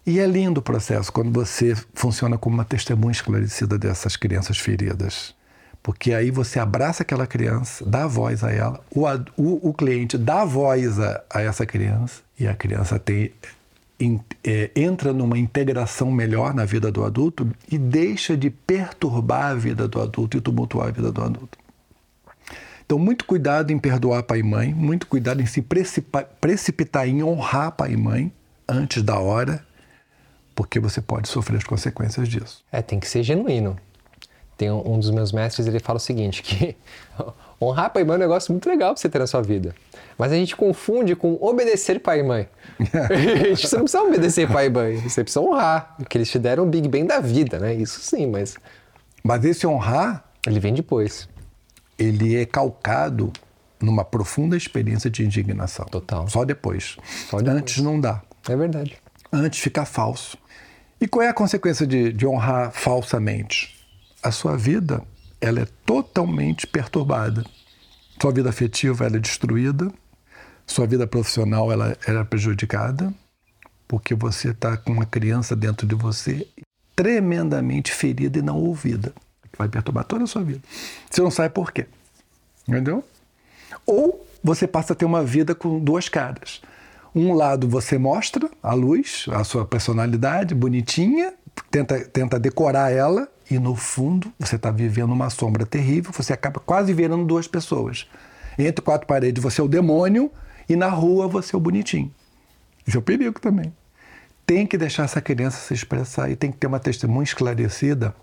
[0.07, 5.35] E é lindo o processo quando você funciona como uma testemunha esclarecida dessas crianças feridas.
[5.83, 9.07] Porque aí você abraça aquela criança, dá voz a ela, o,
[9.37, 13.33] o, o cliente dá voz a, a, essa criança e a criança tem,
[13.99, 19.55] in, é, entra numa integração melhor na vida do adulto e deixa de perturbar a
[19.55, 21.59] vida do adulto e tumultuar a vida do adulto.
[22.85, 25.65] Então, muito cuidado em perdoar pai e mãe, muito cuidado em se
[26.41, 28.33] precipitar em honrar pai e mãe
[28.69, 29.65] antes da hora,
[30.57, 32.65] porque você pode sofrer as consequências disso.
[32.71, 33.79] É, tem que ser genuíno.
[34.61, 36.77] Tem um, um dos meus mestres, ele fala o seguinte, que
[37.59, 39.75] honrar pai e mãe é um negócio muito legal para você ter na sua vida.
[40.19, 42.47] Mas a gente confunde com obedecer pai e mãe.
[43.57, 46.67] você não precisa obedecer pai e mãe, você precisa honrar, porque eles te deram o
[46.67, 47.73] Big Bang da vida, né?
[47.73, 48.59] Isso sim, mas...
[49.25, 50.27] Mas esse honrar...
[50.47, 51.27] Ele vem depois.
[51.99, 53.33] Ele é calcado
[53.81, 55.87] numa profunda experiência de indignação.
[55.87, 56.29] Total.
[56.29, 56.99] Só depois.
[57.31, 57.57] Só depois.
[57.57, 58.21] Antes não dá.
[58.47, 58.99] É verdade.
[59.33, 60.37] Antes fica falso.
[61.01, 63.80] E qual é a consequência de, de honrar falsamente?
[64.23, 65.03] A sua vida
[65.41, 67.45] ela é totalmente perturbada.
[68.21, 69.91] Sua vida afetiva ela é destruída,
[70.67, 73.13] sua vida profissional ela, ela é prejudicada,
[73.89, 76.47] porque você está com uma criança dentro de você
[76.95, 79.15] tremendamente ferida e não ouvida,
[79.51, 80.61] que vai perturbar toda a sua vida.
[81.11, 81.87] Você não sabe por quê,
[82.69, 83.03] entendeu?
[83.87, 86.61] Ou você passa a ter uma vida com duas caras.
[87.15, 91.33] Um lado você mostra a luz, a sua personalidade bonitinha,
[91.71, 96.61] tenta, tenta decorar ela, e no fundo você está vivendo uma sombra terrível, você acaba
[96.61, 98.09] quase virando duas pessoas.
[98.57, 100.31] Entre quatro paredes você é o demônio
[100.69, 102.13] e na rua você é o bonitinho.
[102.87, 103.75] Isso é o perigo também.
[104.47, 108.15] Tem que deixar essa criança se expressar e tem que ter uma testemunha esclarecida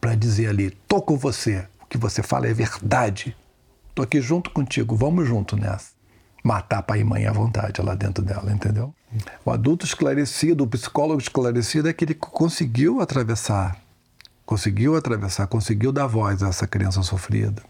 [0.00, 3.36] para dizer ali: tô com você, o que você fala é verdade,
[3.94, 5.98] tô aqui junto contigo, vamos junto nessa.
[6.42, 8.94] Matar pai e mãe à vontade lá dentro dela, entendeu?
[9.44, 13.79] O adulto esclarecido, o psicólogo esclarecido é aquele que conseguiu atravessar
[14.50, 17.62] conseguiu atravessar, conseguiu dar voz a essa criança sofrida.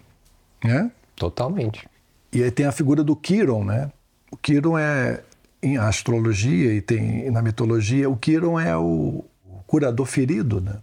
[0.65, 0.91] Né?
[1.15, 1.87] Totalmente.
[2.33, 3.93] E aí tem a figura do Kiron, né?
[4.33, 5.23] O Kiron é,
[5.63, 9.23] em astrologia e tem na mitologia, o Kiron é o
[9.67, 10.79] curador ferido, né?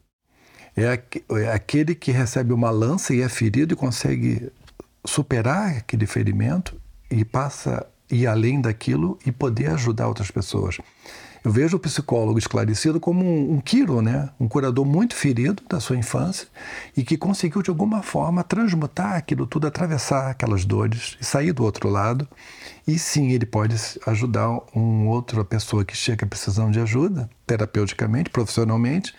[0.75, 1.01] É,
[1.41, 4.51] é aquele que recebe uma lança e é ferido e consegue
[5.03, 6.79] superar aquele ferimento
[7.09, 10.77] e passa ir além daquilo e poder ajudar outras pessoas.
[11.47, 14.27] Eu vejo o psicólogo esclarecido como um, um Quiro, né?
[14.37, 16.45] um curador muito ferido da sua infância
[16.95, 21.63] e que conseguiu, de alguma forma, transmutar aquilo tudo, atravessar aquelas dores e sair do
[21.63, 22.27] outro lado.
[22.85, 29.15] E sim, ele pode ajudar uma outra pessoa que chega precisando de ajuda, terapeuticamente, profissionalmente,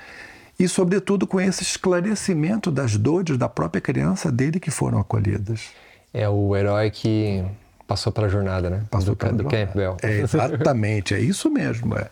[0.59, 5.71] e, sobretudo, com esse esclarecimento das dores da própria criança dele que foram acolhidas.
[6.13, 7.43] É o herói que
[7.89, 8.83] passou pela jornada, né?
[8.91, 9.97] Passou do, pela do Campbell.
[10.03, 11.97] É, exatamente, é isso mesmo.
[11.97, 12.09] É.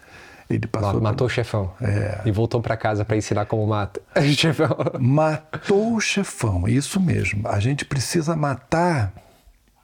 [0.49, 1.72] Ele passou matou o chefão.
[1.81, 2.22] É.
[2.24, 4.77] E voltou para casa para ensinar como mata o chefão.
[4.99, 7.47] Matou o chefão, isso mesmo.
[7.47, 9.12] A gente precisa matar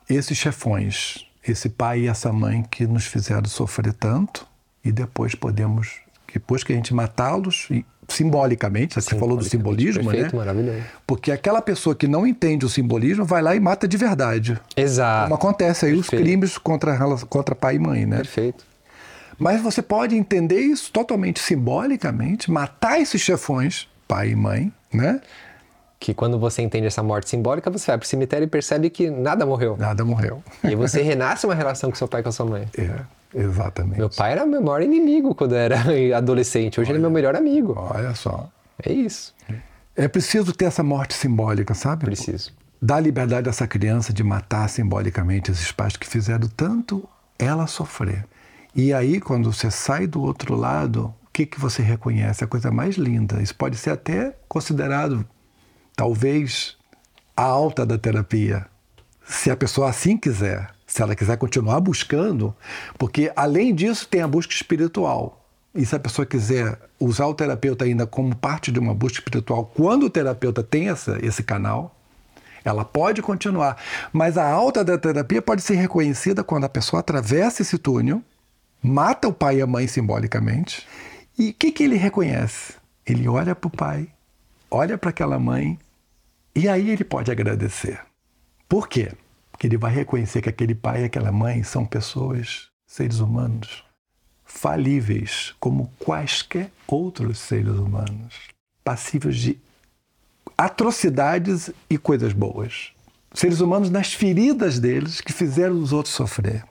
[0.09, 4.47] esses chefões, esse pai e essa mãe que nos fizeram sofrer tanto
[4.83, 6.01] e depois podemos,
[6.33, 7.69] depois que a gente matá-los,
[8.13, 10.39] simbolicamente, você falou do simbolismo, perfeito, né?
[10.39, 10.83] maravilhoso.
[11.07, 14.59] Porque aquela pessoa que não entende o simbolismo vai lá e mata de verdade.
[14.77, 15.25] Exato.
[15.25, 16.15] Como acontece aí perfeito.
[16.15, 16.99] os crimes contra,
[17.29, 18.17] contra pai e mãe, né?
[18.17, 18.65] Perfeito.
[19.39, 25.21] Mas você pode entender isso totalmente simbolicamente, matar esses chefões, pai e mãe, né?
[25.99, 29.09] Que quando você entende essa morte simbólica, você vai para o cemitério e percebe que
[29.09, 29.77] nada morreu.
[29.77, 30.43] Nada morreu.
[30.63, 32.69] E você renasce uma relação com seu pai e com a sua mãe.
[32.77, 32.91] É.
[33.35, 33.99] Exatamente.
[33.99, 35.77] Meu pai era meu maior inimigo quando era
[36.17, 36.81] adolescente.
[36.81, 37.75] Hoje ele é meu melhor amigo.
[37.77, 38.51] Olha só.
[38.85, 39.35] É isso.
[39.95, 42.07] É preciso ter essa morte simbólica, sabe?
[42.07, 42.53] Preciso.
[42.81, 47.09] Dar liberdade a essa criança de matar simbolicamente esses pais que fizeram tanto
[47.39, 48.27] ela sofrer.
[48.75, 52.43] E aí, quando você sai do outro lado, o que, que você reconhece?
[52.43, 53.43] A coisa mais linda.
[53.43, 55.27] Isso pode ser até considerado,
[55.95, 56.77] talvez,
[57.37, 58.67] a alta da terapia.
[59.25, 62.55] Se a pessoa assim quiser, se ela quiser continuar buscando,
[62.99, 65.43] porque além disso tem a busca espiritual.
[65.75, 69.73] E se a pessoa quiser usar o terapeuta ainda como parte de uma busca espiritual,
[69.75, 71.97] quando o terapeuta tem essa, esse canal,
[72.63, 73.83] ela pode continuar.
[74.13, 78.23] Mas a alta da terapia pode ser reconhecida quando a pessoa atravessa esse túnel,
[78.83, 80.87] mata o pai e a mãe simbolicamente.
[81.39, 82.75] E o que, que ele reconhece?
[83.07, 84.09] Ele olha para o pai,
[84.71, 85.79] olha para aquela mãe,
[86.55, 87.99] e aí ele pode agradecer.
[88.69, 89.13] Por quê?
[89.63, 93.85] Porque ele vai reconhecer que aquele pai e aquela mãe são pessoas, seres humanos,
[94.45, 98.49] falíveis como quaisquer outros seres humanos,
[98.83, 99.57] passíveis de
[100.59, 102.91] atrocidades e coisas boas.
[103.33, 106.65] Seres humanos nas feridas deles que fizeram os outros sofrer.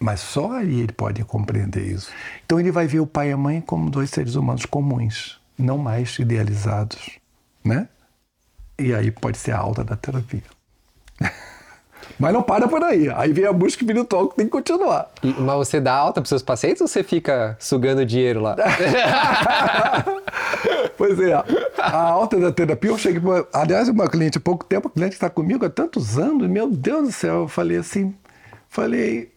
[0.00, 2.10] Mas só aí ele pode compreender isso.
[2.46, 5.76] Então ele vai ver o pai e a mãe como dois seres humanos comuns, não
[5.76, 7.18] mais idealizados,
[7.62, 7.90] né?
[8.78, 10.44] E aí pode ser a alta da terapia.
[12.18, 13.08] Mas não para por aí.
[13.14, 15.08] Aí vem a busca espiritual que tem que continuar.
[15.22, 18.56] E, mas você dá alta para seus pacientes ou você fica sugando dinheiro lá?
[20.96, 21.32] pois é.
[21.78, 23.20] A alta da terapia, eu cheguei.
[23.20, 26.70] Pra, aliás, uma cliente há pouco tempo, a cliente está comigo há tantos anos, meu
[26.70, 27.42] Deus do céu.
[27.42, 28.14] Eu falei assim:
[28.68, 29.32] falei,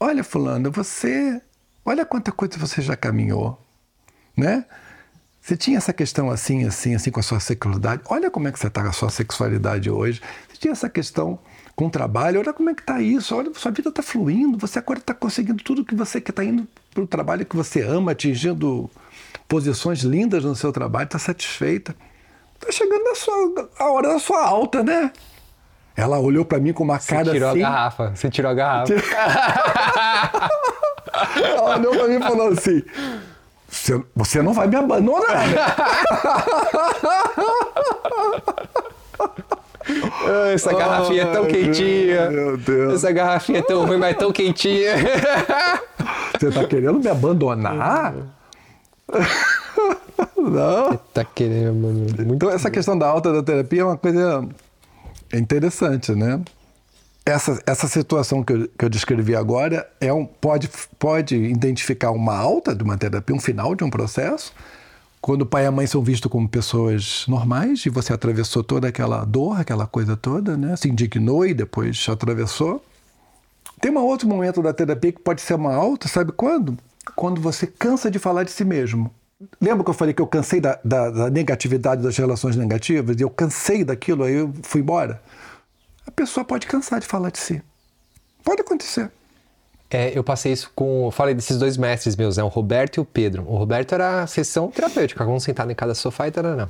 [0.00, 1.40] olha, Fulano, você.
[1.84, 3.58] Olha quanta coisa você já caminhou,
[4.36, 4.66] né?
[5.40, 8.02] Você tinha essa questão assim, assim, assim com a sua sexualidade.
[8.10, 10.20] Olha como é que você está com a sua sexualidade hoje.
[10.46, 11.38] Você tinha essa questão
[11.78, 12.40] com o trabalho.
[12.40, 13.36] Olha como é que está isso.
[13.36, 14.58] Olha, sua vida está fluindo.
[14.58, 17.82] Você agora está conseguindo tudo que você que está indo para o trabalho que você
[17.82, 18.90] ama, atingindo
[19.46, 21.94] posições lindas no seu trabalho, está satisfeita.
[22.56, 25.12] Está chegando a, sua, a hora da sua alta, né?
[25.96, 27.62] Ela olhou para mim com uma Você cara tirou assim.
[27.62, 28.10] a garrafa.
[28.12, 28.94] Você tirou a garrafa.
[31.40, 32.82] Ela olhou para mim e falou assim:
[33.68, 35.46] você, você não vai me abandonar,
[40.52, 42.30] Essa garrafinha é tão quentinha.
[42.30, 42.94] Meu Deus.
[42.94, 44.94] Essa garrafinha é tão ruim, mas tão quentinha.
[46.38, 48.14] Você está querendo me abandonar?
[50.36, 50.96] Não.
[51.12, 52.00] tá querendo, mano.
[52.00, 54.46] Muito Então, essa questão da alta da terapia é uma coisa
[55.32, 56.40] interessante, né?
[57.24, 62.36] Essa, essa situação que eu, que eu descrevi agora é um, pode, pode identificar uma
[62.36, 64.52] alta de uma terapia, um final de um processo,
[65.20, 68.88] quando o pai e a mãe são vistos como pessoas normais e você atravessou toda
[68.88, 70.76] aquela dor, aquela coisa toda, né?
[70.76, 72.84] Se indignou e depois atravessou.
[73.80, 76.76] Tem um outro momento da terapia que pode ser uma alta, sabe quando?
[77.14, 79.10] Quando você cansa de falar de si mesmo.
[79.60, 83.20] Lembra que eu falei que eu cansei da, da, da negatividade das relações negativas?
[83.20, 85.22] Eu cansei daquilo, aí eu fui embora?
[86.06, 87.62] A pessoa pode cansar de falar de si.
[88.42, 89.10] Pode acontecer.
[89.90, 91.06] É, eu passei isso com.
[91.06, 92.42] Eu falei desses dois mestres meus, né?
[92.42, 93.44] O Roberto e o Pedro.
[93.48, 96.68] O Roberto era a sessão terapêutica, um sentado em cada sofá e tarará.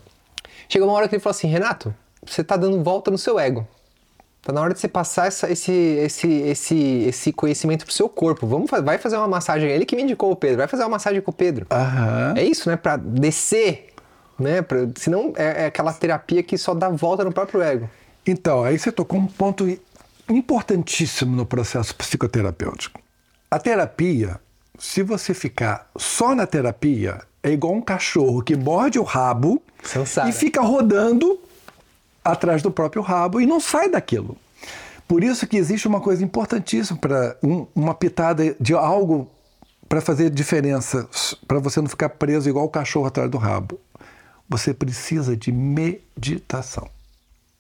[0.68, 1.92] Chegou uma hora que ele falou assim: Renato,
[2.24, 3.66] você tá dando volta no seu ego.
[4.40, 6.76] Tá na hora de você passar essa- esse, esse, esse,
[7.08, 8.46] esse conhecimento pro seu corpo.
[8.46, 9.68] Vamos, vai fazer uma massagem.
[9.68, 10.58] Ele que me indicou o Pedro.
[10.58, 11.66] Vai fazer uma massagem com o Pedro.
[11.70, 12.34] Aham.
[12.36, 12.76] É isso, né?
[12.76, 13.88] Pra descer.
[14.38, 14.62] Né?
[14.62, 17.90] Pra, senão é, é aquela terapia que só dá volta no próprio ego.
[18.24, 19.66] Então, aí você tocou um ponto
[20.28, 23.00] importantíssimo no processo psicoterapêutico.
[23.50, 24.38] A terapia,
[24.78, 29.62] se você ficar só na terapia, é igual um cachorro que morde o rabo
[30.28, 31.40] e fica rodando
[32.22, 34.36] atrás do próprio rabo e não sai daquilo.
[35.06, 37.38] Por isso que existe uma coisa importantíssima para
[37.74, 39.30] uma pitada de algo
[39.88, 41.08] para fazer diferença,
[41.46, 43.80] para você não ficar preso igual o cachorro atrás do rabo.
[44.46, 46.86] Você precisa de meditação.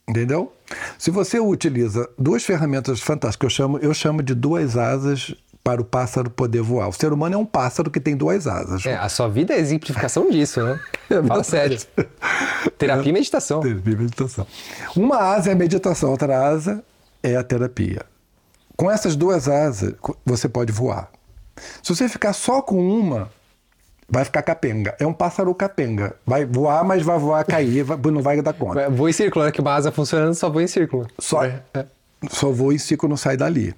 [0.06, 0.52] Entendeu?
[0.98, 5.34] Se você utiliza duas ferramentas fantásticas, eu chamo, eu chamo de duas asas
[5.68, 6.88] para o pássaro poder voar.
[6.88, 8.86] O ser humano é um pássaro que tem duas asas.
[8.86, 10.80] É, a sua vida é a exemplificação disso, né?
[11.28, 11.78] Fala sério.
[12.78, 13.60] Terapia e meditação.
[13.60, 14.46] Terapia e meditação.
[14.96, 16.82] Uma asa é a meditação, outra asa
[17.22, 18.00] é a terapia.
[18.78, 19.92] Com essas duas asas,
[20.24, 21.10] você pode voar.
[21.82, 23.28] Se você ficar só com uma,
[24.08, 24.96] vai ficar capenga.
[24.98, 26.14] É um pássaro capenga.
[26.26, 28.88] Vai voar, mas vai voar, cair, não vai dar conta.
[28.88, 29.50] Vou em círculo, né?
[29.52, 31.06] Que uma asa funcionando, só vou em círculo.
[31.18, 31.60] Só, É.
[32.30, 33.74] só voa em ciclo, não sai dali.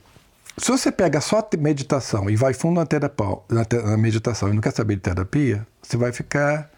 [0.56, 4.52] Se você pega só meditação e vai fundo na, terapia, na, te- na meditação e
[4.52, 6.70] não quer saber de terapia, você vai ficar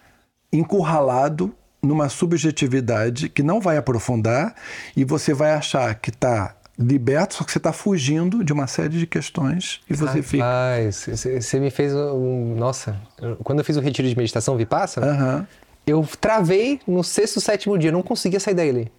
[0.51, 4.55] encurralado numa subjetividade que não vai aprofundar
[4.95, 8.97] e você vai achar que está liberto, só que você está fugindo de uma série
[8.97, 10.43] de questões e você fica.
[10.43, 12.55] Rapaz, você você me fez um.
[12.55, 12.95] Nossa,
[13.43, 15.47] quando eu fiz o retiro de meditação Vipassana, Aham.
[15.85, 18.91] eu travei no sexto, sétimo dia, não conseguia sair dele.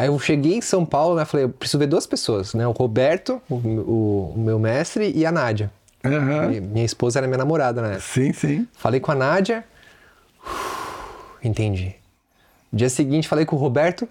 [0.00, 1.24] Aí eu cheguei em São Paulo, né?
[1.24, 2.64] Falei, eu preciso ver duas pessoas, né?
[2.68, 5.72] O Roberto, o, o- o meu mestre, e a Nádia.
[6.04, 6.46] Aham.
[6.46, 8.02] Minha- Minha esposa era minha namorada na época.
[8.06, 8.68] Sim, sim.
[8.74, 9.64] Falei com a Nádia.
[11.42, 11.96] Entendi.
[12.72, 14.08] Dia seguinte, falei com o Roberto.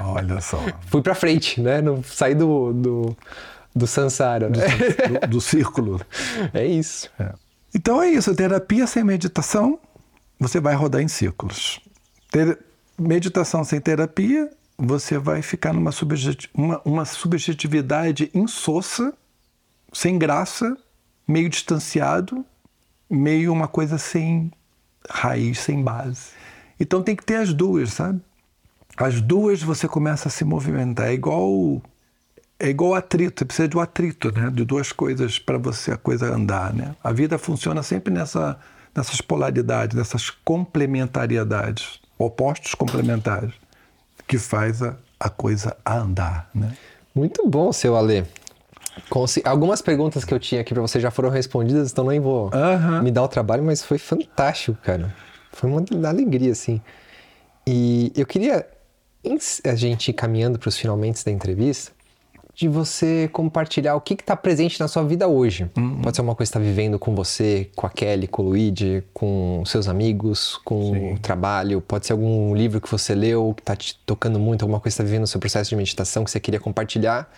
[0.00, 0.58] Olha só.
[0.86, 1.80] Fui pra frente, né?
[1.80, 3.16] Não, saí do, do,
[3.74, 4.58] do Sansara, né?
[5.22, 6.00] Do, do círculo.
[6.54, 7.10] É isso.
[7.18, 7.32] É.
[7.74, 9.78] Então é isso, terapia sem meditação,
[10.38, 11.80] você vai rodar em círculos.
[12.30, 12.58] Ter-
[13.00, 19.12] meditação sem terapia, você vai ficar numa subjeti- uma, uma subjetividade insossa,
[19.92, 20.76] sem graça,
[21.26, 22.44] meio distanciado,
[23.08, 24.52] meio uma coisa sem
[25.08, 26.30] raiz, sem base.
[26.78, 28.20] Então tem que ter as duas, sabe?
[28.96, 31.08] As duas você começa a se movimentar.
[31.08, 31.82] É igual
[32.58, 34.50] é igual atrito, você precisa de um atrito, né?
[34.50, 36.94] De duas coisas para você a coisa andar, né?
[37.02, 38.58] A vida funciona sempre nessa,
[38.94, 43.52] nessas polaridades, nessas complementariedades, opostos complementares,
[44.28, 46.72] que faz a, a coisa a andar, né?
[47.14, 48.24] Muito bom, seu Alê.
[49.08, 52.50] Consi- Algumas perguntas que eu tinha aqui pra você já foram respondidas, então nem vou
[53.02, 55.14] me dar o trabalho, mas foi fantástico, cara.
[55.52, 56.80] Foi uma alegria, assim.
[57.66, 58.66] E eu queria,
[59.64, 61.92] a gente ir caminhando para os finalmente da entrevista,
[62.60, 65.70] de você compartilhar o que está presente na sua vida hoje.
[66.02, 69.02] Pode ser uma coisa que está vivendo com você, com a Kelly, com o Luigi,
[69.14, 71.80] com seus amigos, com o trabalho.
[71.80, 75.00] Pode ser algum livro que você leu que está te tocando muito, alguma coisa que
[75.00, 77.32] está vivendo no seu processo de meditação que você queria compartilhar.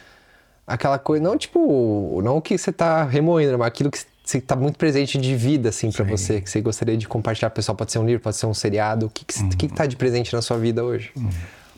[0.66, 4.76] Aquela coisa, não tipo, não o que você está remoendo, mas aquilo que está muito
[4.76, 7.50] presente de vida, assim, para você, que você gostaria de compartilhar.
[7.50, 9.06] Pessoal, pode ser um livro, pode ser um seriado.
[9.06, 11.12] O que que, que que tá de presente na sua vida hoje?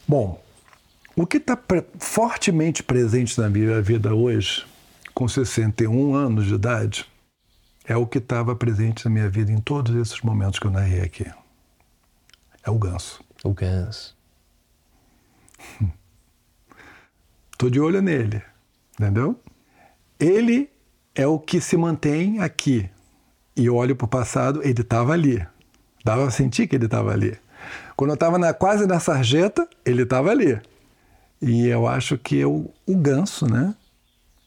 [0.08, 0.38] Bom,
[1.16, 1.58] o que está
[1.98, 4.66] fortemente presente na minha vida hoje,
[5.14, 7.06] com 61 anos de idade,
[7.84, 11.02] é o que estava presente na minha vida em todos esses momentos que eu narrei
[11.02, 11.26] aqui.
[12.64, 13.22] É o ganso.
[13.44, 14.16] O ganso.
[17.56, 18.42] Tô de olho nele,
[18.98, 19.38] entendeu?
[20.18, 20.70] Ele
[21.14, 22.90] é o que se mantém aqui.
[23.56, 25.46] E eu olho para o passado, ele estava ali.
[26.04, 27.38] Dava a sentir que ele estava ali.
[27.94, 30.60] Quando eu estava quase na sarjeta, ele estava ali.
[31.46, 33.74] E eu acho que o, o ganso, né?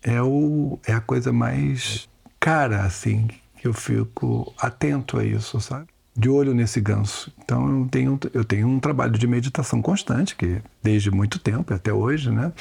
[0.01, 3.27] É, o, é a coisa mais cara, assim,
[3.57, 5.85] que eu fico atento a isso, sabe?
[6.15, 7.31] De olho nesse ganso.
[7.37, 11.93] Então eu tenho, eu tenho um trabalho de meditação constante, que desde muito tempo, até
[11.93, 12.51] hoje, né?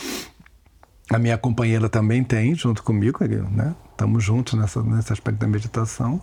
[1.09, 3.19] A minha companheira também tem, junto comigo,
[3.51, 3.75] né?
[3.91, 6.21] Estamos juntos nessa, nesse aspecto da meditação.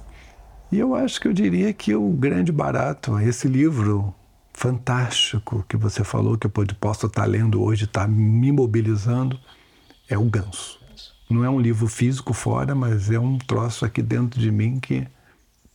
[0.72, 4.14] E eu acho que eu diria que o grande barato, esse livro
[4.54, 9.40] fantástico que você falou, que eu posso estar lendo hoje, está me mobilizando,
[10.10, 10.80] é o Ganso.
[11.30, 15.08] Não é um livro físico fora, mas é um troço aqui dentro de mim que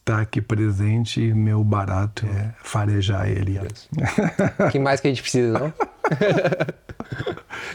[0.00, 3.58] está aqui presente e meu barato é farejar ele.
[3.58, 5.72] O que mais que a gente precisa, não?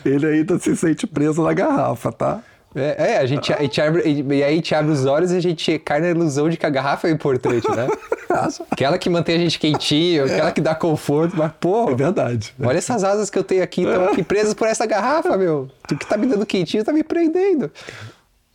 [0.03, 2.43] Ele ainda se sente preso na garrafa, tá?
[2.75, 5.35] É, é, a gente, a gente abre, e aí a gente abre os olhos e
[5.37, 7.87] a gente cai na ilusão de que a garrafa é importante, né?
[8.71, 12.55] Aquela que mantém a gente quentinho, aquela que dá conforto, mas, pô, É verdade.
[12.63, 15.69] olha essas asas que eu tenho aqui, estão aqui presas por essa garrafa, meu.
[15.87, 17.69] Tu que tá me dando quentinho, tá me prendendo.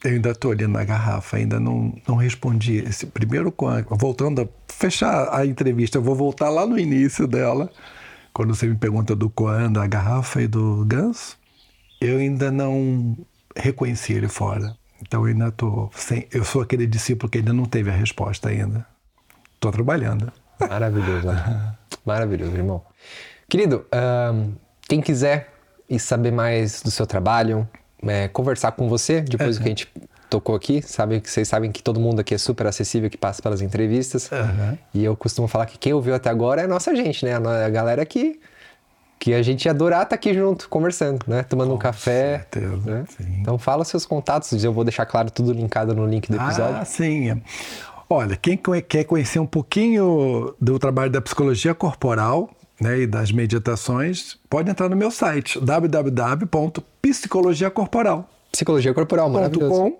[0.04, 2.78] Eu ainda estou ali na garrafa, ainda não, não respondi.
[2.78, 7.70] Esse primeiro, a- voltando a fechar a entrevista, eu vou voltar lá no início dela,
[8.32, 11.36] quando você me pergunta do Koan, da garrafa e do ganso.
[12.00, 13.16] Eu ainda não
[13.58, 14.76] reconheci ele fora.
[15.02, 16.26] Então eu ainda estou sem.
[16.32, 18.86] Eu sou aquele discípulo que ainda não teve a resposta ainda.
[19.54, 20.32] Estou trabalhando.
[20.60, 21.74] Maravilhoso, né?
[22.04, 22.82] Maravilhoso, irmão.
[23.48, 23.86] Querido,
[24.88, 25.52] quem quiser
[25.88, 27.68] e saber mais do seu trabalho,
[28.02, 29.92] é, conversar com você, depois do que a gente
[30.28, 33.40] tocou aqui, sabe que vocês sabem que todo mundo aqui é super acessível, que passa
[33.42, 34.30] pelas entrevistas.
[34.92, 37.34] E eu costumo falar que quem ouviu até agora é a nossa gente, né?
[37.34, 38.38] A galera que,
[39.18, 41.42] que a gente ia adorar estar aqui junto, conversando, né?
[41.42, 42.38] Tomando um café.
[42.38, 43.04] certeza, né?
[43.40, 46.76] Então fala seus contatos, eu vou deixar claro tudo linkado no link do episódio.
[46.76, 47.42] Ah, sim.
[48.08, 48.58] Olha, quem
[48.88, 52.48] quer conhecer um pouquinho do trabalho da psicologia corporal
[52.80, 59.94] né, e das meditações, pode entrar no meu site www.psicologiacorporal.com.br Psicologia corporal, maravilhoso.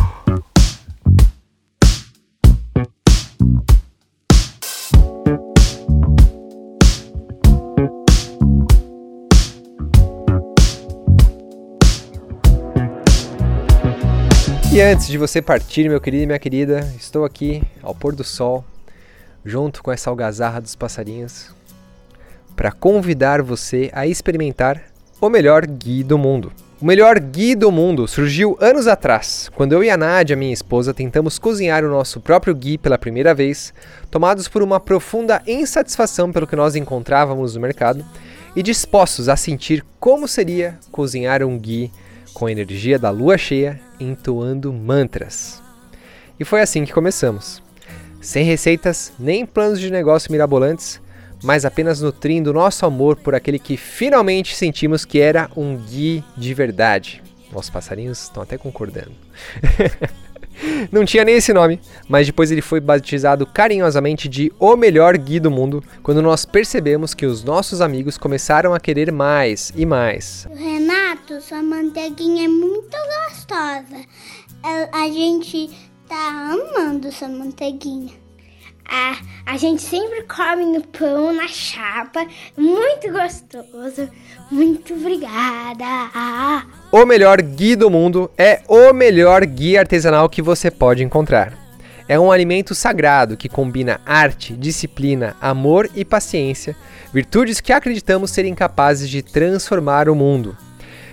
[14.78, 18.22] E antes de você partir, meu querido e minha querida, estou aqui ao pôr do
[18.22, 18.64] sol,
[19.44, 21.50] junto com essa algazarra dos passarinhos,
[22.54, 24.80] para convidar você a experimentar
[25.20, 26.52] o melhor ghee do mundo.
[26.80, 30.94] O melhor ghee do mundo surgiu anos atrás, quando eu e a Nádia, minha esposa,
[30.94, 33.74] tentamos cozinhar o nosso próprio ghee pela primeira vez,
[34.12, 38.06] tomados por uma profunda insatisfação pelo que nós encontrávamos no mercado
[38.54, 41.90] e dispostos a sentir como seria cozinhar um ghee
[42.32, 45.62] com a energia da lua cheia, entoando mantras.
[46.38, 47.62] E foi assim que começamos.
[48.20, 51.00] Sem receitas nem planos de negócio mirabolantes,
[51.42, 56.52] mas apenas nutrindo nosso amor por aquele que finalmente sentimos que era um Gui de
[56.54, 57.22] verdade.
[57.52, 59.12] Nossos passarinhos estão até concordando.
[60.90, 65.40] Não tinha nem esse nome, mas depois ele foi batizado carinhosamente de O Melhor Gui
[65.40, 70.48] do Mundo, quando nós percebemos que os nossos amigos começaram a querer mais e mais.
[70.54, 72.96] Renato, sua manteiguinha é muito
[73.26, 74.04] gostosa.
[74.92, 75.70] A, gente
[76.08, 78.12] tá amando sua manteiguinha.
[78.88, 82.26] A, a gente sempre come no pão, na chapa.
[82.56, 84.08] Muito gostoso.
[84.50, 85.84] Muito obrigada.
[86.90, 91.52] O melhor ghee do mundo é o melhor ghee artesanal que você pode encontrar.
[92.08, 96.74] É um alimento sagrado que combina arte, disciplina, amor e paciência,
[97.12, 100.56] virtudes que acreditamos serem capazes de transformar o mundo.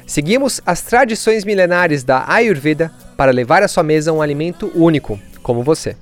[0.07, 5.63] Seguimos as tradições milenares da Ayurveda para levar à sua mesa um alimento único, como
[5.63, 5.97] você.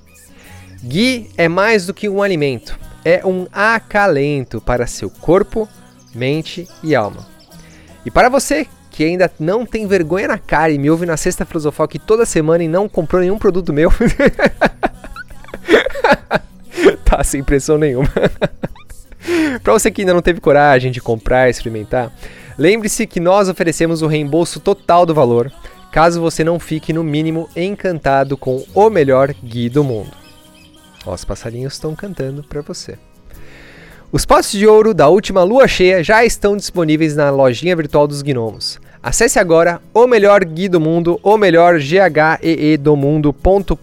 [0.83, 5.65] Ghee é mais do que um alimento, é um acalento para seu corpo,
[6.13, 7.25] mente e alma.
[8.05, 11.45] E para você que ainda não tem vergonha na cara e me ouve na Sexta
[11.45, 13.89] Filosofal aqui toda semana e não comprou nenhum produto meu,
[17.05, 18.07] tá sem pressão nenhuma.
[19.63, 22.11] para você que ainda não teve coragem de comprar e experimentar,
[22.57, 25.49] lembre-se que nós oferecemos o reembolso total do valor,
[25.93, 30.22] caso você não fique no mínimo encantado com o melhor ghee do mundo.
[31.05, 32.97] Ó, os passarinhos estão cantando para você.
[34.11, 38.21] Os potes de ouro da última lua cheia já estão disponíveis na lojinha virtual dos
[38.21, 38.79] gnomos.
[39.01, 41.79] Acesse agora o melhor Gui do mundo, o melhor
[42.95, 43.73] mundo.com.br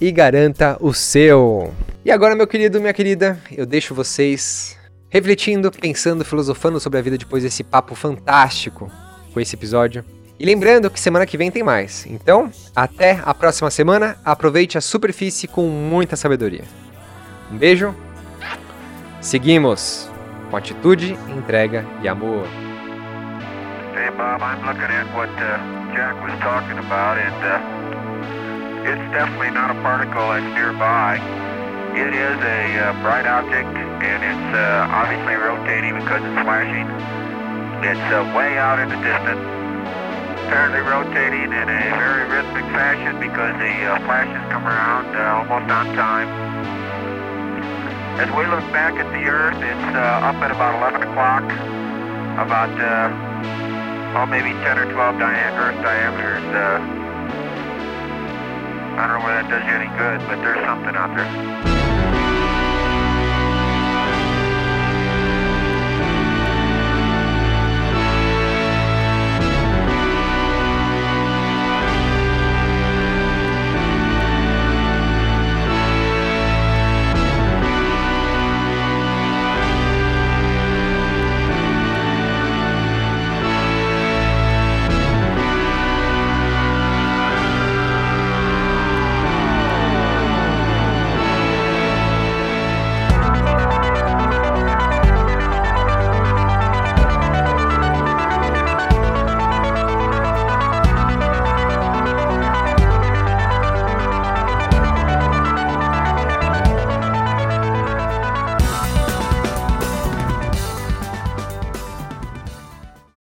[0.00, 1.72] e garanta o seu.
[2.04, 4.76] E agora, meu querido, minha querida, eu deixo vocês
[5.08, 8.90] refletindo, pensando, filosofando sobre a vida depois desse papo fantástico
[9.32, 10.04] com esse episódio.
[10.38, 12.04] E lembrando que semana que vem tem mais.
[12.06, 14.16] Então, até a próxima semana.
[14.24, 16.64] Aproveite a superfície com muita sabedoria.
[17.52, 17.94] Um beijo.
[19.20, 20.10] Seguimos
[20.50, 22.46] com atitude, entrega e amor.
[23.94, 29.50] Hey Bob, I'm looking at what uh, Jack was talking about, and uh, it's definitely
[29.50, 31.20] not a particle that's nearby.
[31.94, 33.70] It is a uh, bright object,
[34.02, 36.90] and it's uh, obviously rotating because it's flashing.
[37.86, 39.63] It's uh, way out in the distance.
[40.44, 45.72] Apparently rotating in a very rhythmic fashion because the uh, flashes come around uh, almost
[45.72, 46.28] on time.
[48.20, 51.44] As we look back at the Earth, it's uh, up at about 11 o'clock,
[52.36, 56.44] about, uh, oh, maybe 10 or 12 dia Earth diameters.
[56.52, 56.78] Uh,
[59.00, 61.93] I don't know whether that does you any good, but there's something out there.